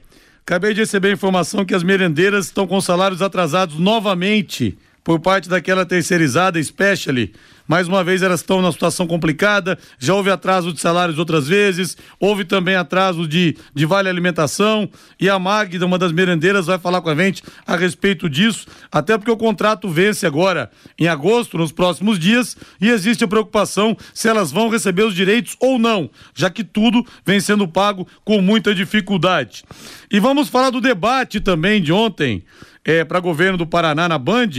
acabei 0.47 0.73
de 0.73 0.83
receber 0.83 1.09
a 1.09 1.13
informação 1.15 1.65
que 1.65 1.75
as 1.75 1.83
merendeiras 1.83 2.47
estão 2.47 2.65
com 2.65 2.81
salários 2.81 3.21
atrasados 3.21 3.77
novamente 3.77 4.79
por 5.05 5.21
parte 5.21 5.49
daquela 5.51 5.85
terceirizada, 5.85 6.61
Specially, 6.63 7.35
mais 7.69 7.87
uma 7.89 8.03
vez 8.03 8.23
elas 8.23 8.41
estão 8.41 8.61
numa 8.61 8.73
situação 8.73 9.07
complicada, 9.07 9.79
já 9.99 10.15
houve 10.15 10.31
atraso 10.31 10.73
de 10.73 10.81
salários 10.81 11.19
outras 11.19 11.47
vezes, 11.47 11.97
houve 12.19 12.45
também 12.45 12.75
atraso 12.75 13.29
de, 13.29 13.57
de 13.75 13.87
vale 13.87 14.09
alimentação, 14.09 14.89
e 15.21 15.29
a 15.29 15.39
Magda, 15.39 15.85
uma 15.85 15.99
das 15.99 16.13
merendeiras, 16.13 16.67
vai 16.67 16.79
falar 16.79 17.01
com 17.01 17.11
a 17.11 17.15
gente 17.15 17.43
a 17.67 17.77
respeito 17.77 18.29
disso, 18.29 18.67
até 18.91 19.17
porque 19.17 19.31
o 19.31 19.37
contrato 19.37 19.89
vence 19.89 20.27
agora 20.27 20.71
em 20.99 21.07
agosto, 21.07 21.57
nos 21.59 21.73
próximos 21.73 22.19
dias, 22.19 22.57
e 22.81 22.89
existe 22.89 23.25
a 23.25 23.29
preocupação 23.29 23.97
se 24.13 24.29
elas 24.29 24.51
vão 24.51 24.69
receber 24.69 25.05
os 25.05 25.15
direitos 25.15 25.57
ou 25.61 25.79
não, 25.79 26.11
já 26.35 26.51
que 26.51 26.65
tudo 26.65 27.05
vem 27.25 27.41
sendo 27.41 27.69
pago 27.69 28.07
com 28.25 28.41
muita 28.41 28.75
dificuldade. 28.75 29.65
E 30.11 30.21
vamos 30.21 30.49
falar 30.49 30.71
do 30.71 30.81
debate 30.81 31.41
também 31.41 31.83
de 31.83 31.93
ontem, 31.93 32.43
é, 32.85 33.03
para 33.03 33.19
governo 33.21 33.57
do 33.57 33.67
Paraná 33.67 34.07
na 34.09 34.19
Band, 34.19 34.51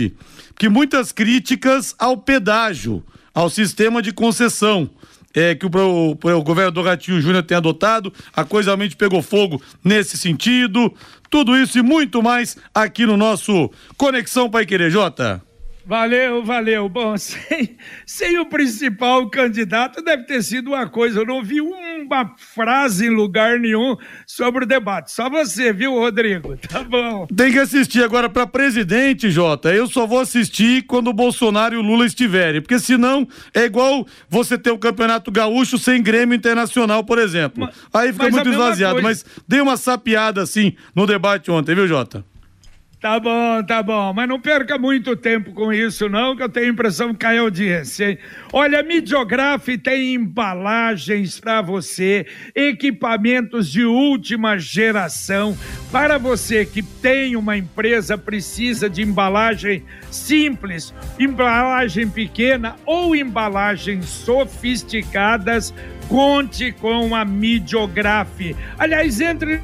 que 0.57 0.69
muitas 0.69 1.11
críticas 1.11 1.95
ao 1.99 2.17
pedágio, 2.17 3.03
ao 3.33 3.49
sistema 3.49 4.01
de 4.01 4.11
concessão. 4.11 4.89
É, 5.37 5.53
que 5.53 5.65
o, 5.65 5.69
o, 5.69 6.11
o 6.11 6.43
governador 6.43 6.85
Ratinho 6.85 7.19
Júnior 7.19 7.43
tem 7.43 7.57
adotado, 7.57 8.13
a 8.33 8.45
coisa 8.45 8.69
realmente 8.69 8.95
pegou 8.95 9.21
fogo 9.21 9.61
nesse 9.83 10.17
sentido. 10.17 10.93
Tudo 11.29 11.57
isso 11.57 11.77
e 11.77 11.81
muito 11.81 12.23
mais 12.23 12.55
aqui 12.73 13.05
no 13.05 13.17
nosso 13.17 13.69
Conexão 13.97 14.49
Pai 14.49 14.65
Jota. 14.89 15.44
Valeu, 15.85 16.43
valeu. 16.43 16.89
Bom, 16.89 17.15
sem, 17.17 17.77
sem 18.05 18.39
o 18.39 18.45
principal 18.47 19.29
candidato, 19.29 20.01
deve 20.03 20.23
ter 20.23 20.41
sido 20.41 20.69
uma 20.69 20.89
coisa. 20.89 21.19
Eu 21.19 21.25
não 21.25 21.43
vi 21.43 21.61
uma 21.61 22.33
frase 22.37 23.05
em 23.05 23.09
lugar 23.09 23.59
nenhum 23.59 23.95
sobre 24.25 24.65
o 24.65 24.67
debate. 24.67 25.11
Só 25.11 25.29
você, 25.29 25.71
viu, 25.71 25.93
Rodrigo? 25.93 26.55
Tá 26.75 26.83
bom. 26.83 27.27
Tem 27.27 27.51
que 27.51 27.59
assistir 27.59 28.03
agora 28.03 28.27
para 28.27 28.45
presidente, 28.47 29.29
Jota. 29.29 29.73
Eu 29.73 29.87
só 29.87 30.05
vou 30.05 30.19
assistir 30.19 30.81
quando 30.83 31.09
o 31.09 31.13
Bolsonaro 31.13 31.75
e 31.75 31.77
o 31.77 31.81
Lula 31.81 32.05
estiverem. 32.05 32.59
Porque 32.59 32.79
senão 32.79 33.25
é 33.53 33.63
igual 33.63 34.05
você 34.27 34.57
ter 34.57 34.71
o 34.71 34.77
Campeonato 34.77 35.31
Gaúcho 35.31 35.77
sem 35.77 36.01
Grêmio 36.01 36.35
Internacional, 36.35 37.03
por 37.03 37.17
exemplo. 37.19 37.65
Mas, 37.65 37.75
Aí 37.93 38.11
fica 38.11 38.29
muito 38.29 38.49
esvaziado. 38.49 39.01
Coisa... 39.01 39.07
Mas 39.07 39.43
dei 39.47 39.61
uma 39.61 39.77
sapiada 39.77 40.41
assim 40.41 40.73
no 40.93 41.05
debate 41.05 41.49
ontem, 41.51 41.75
viu, 41.75 41.87
Jota? 41.87 42.25
Tá 43.05 43.19
bom, 43.19 43.61
tá 43.61 43.83
bom, 43.83 44.13
mas 44.13 44.27
não 44.27 44.39
perca 44.39 44.79
muito 44.79 45.15
tempo 45.15 45.51
com 45.51 45.71
isso 45.71 46.09
não, 46.09 46.35
que 46.35 46.41
eu 46.41 46.49
tenho 46.49 46.65
a 46.65 46.69
impressão 46.69 47.13
que 47.13 47.19
cai 47.19 47.37
audiência, 47.37 48.09
hein? 48.09 48.17
Olha, 48.51 48.79
a 48.79 48.83
Midiograf 48.83 49.77
tem 49.77 50.15
embalagens 50.15 51.39
para 51.39 51.61
você, 51.61 52.25
equipamentos 52.55 53.71
de 53.71 53.85
última 53.85 54.57
geração, 54.57 55.55
para 55.91 56.17
você 56.17 56.65
que 56.65 56.81
tem 56.81 57.35
uma 57.35 57.55
empresa, 57.55 58.17
precisa 58.17 58.89
de 58.89 59.03
embalagem 59.03 59.83
simples, 60.09 60.91
embalagem 61.19 62.09
pequena 62.09 62.75
ou 62.87 63.15
embalagens 63.15 64.05
sofisticadas, 64.05 65.71
conte 66.09 66.71
com 66.71 67.13
a 67.13 67.23
Midiograf. 67.23 68.55
Aliás, 68.79 69.21
entre 69.21 69.61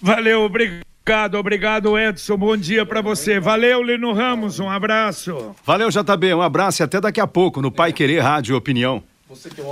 Valeu, 0.00 0.42
obrigado, 0.42 1.36
obrigado 1.36 1.98
Edson, 1.98 2.36
bom 2.36 2.56
dia 2.56 2.84
para 2.86 3.00
você. 3.00 3.40
Valeu, 3.40 3.82
Lino 3.82 4.12
Ramos, 4.12 4.60
um 4.60 4.68
abraço. 4.68 5.54
Valeu, 5.64 5.88
JB, 5.90 6.34
um 6.34 6.42
abraço 6.42 6.82
e 6.82 6.84
até 6.84 7.00
daqui 7.00 7.20
a 7.20 7.26
pouco 7.26 7.60
no 7.60 7.70
Pai 7.70 7.92
Querer 7.92 8.20
Rádio 8.20 8.56
Opinião. 8.56 9.02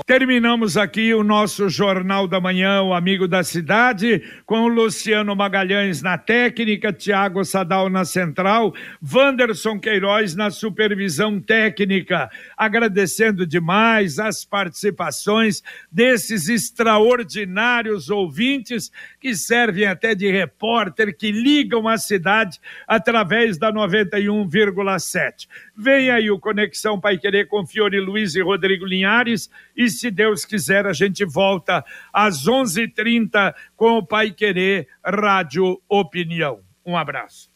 Terminamos 0.07 0.77
aqui 0.77 1.13
o 1.13 1.25
nosso 1.25 1.69
Jornal 1.69 2.29
da 2.29 2.41
Manhã, 2.41 2.81
o 2.83 2.95
Amigo 2.95 3.27
da 3.27 3.43
Cidade, 3.43 4.23
com 4.47 4.61
o 4.61 4.69
Luciano 4.69 5.35
Magalhães 5.35 6.01
na 6.01 6.17
técnica, 6.17 6.93
Tiago 6.93 7.45
Sadal 7.45 7.91
na 7.91 8.05
central, 8.05 8.73
Wanderson 9.03 9.81
Queiroz 9.81 10.37
na 10.37 10.51
supervisão 10.51 11.41
técnica. 11.41 12.31
Agradecendo 12.57 13.45
demais 13.45 14.21
as 14.21 14.45
participações 14.45 15.61
desses 15.91 16.49
extraordinários 16.49 18.11
ouvintes 18.11 18.93
que 19.21 19.35
servem 19.35 19.87
até 19.87 20.15
de 20.15 20.31
repórter, 20.31 21.17
que 21.17 21.33
ligam 21.33 21.89
a 21.89 21.99
cidade 21.99 22.61
através 22.87 23.59
da 23.59 23.73
91,7. 23.73 25.49
Vem 25.77 26.11
aí 26.11 26.31
o 26.31 26.39
Conexão 26.39 27.01
Pai 27.01 27.19
Querer 27.19 27.49
com 27.49 27.67
Fiore 27.67 27.99
Luiz 27.99 28.37
e 28.37 28.41
Rodrigo 28.41 28.85
Linhares 28.85 29.48
e 29.77 29.89
se 29.89 30.11
Deus 30.11 30.45
quiser 30.45 30.87
a 30.87 30.93
gente 30.93 31.25
volta 31.25 31.85
às 32.13 32.47
11:30 32.47 33.55
com 33.77 33.99
o 33.99 34.07
Pai 34.07 34.31
Querer 34.31 34.89
Rádio 35.05 35.81
Opinião. 35.89 36.61
Um 36.85 36.97
abraço. 36.97 37.51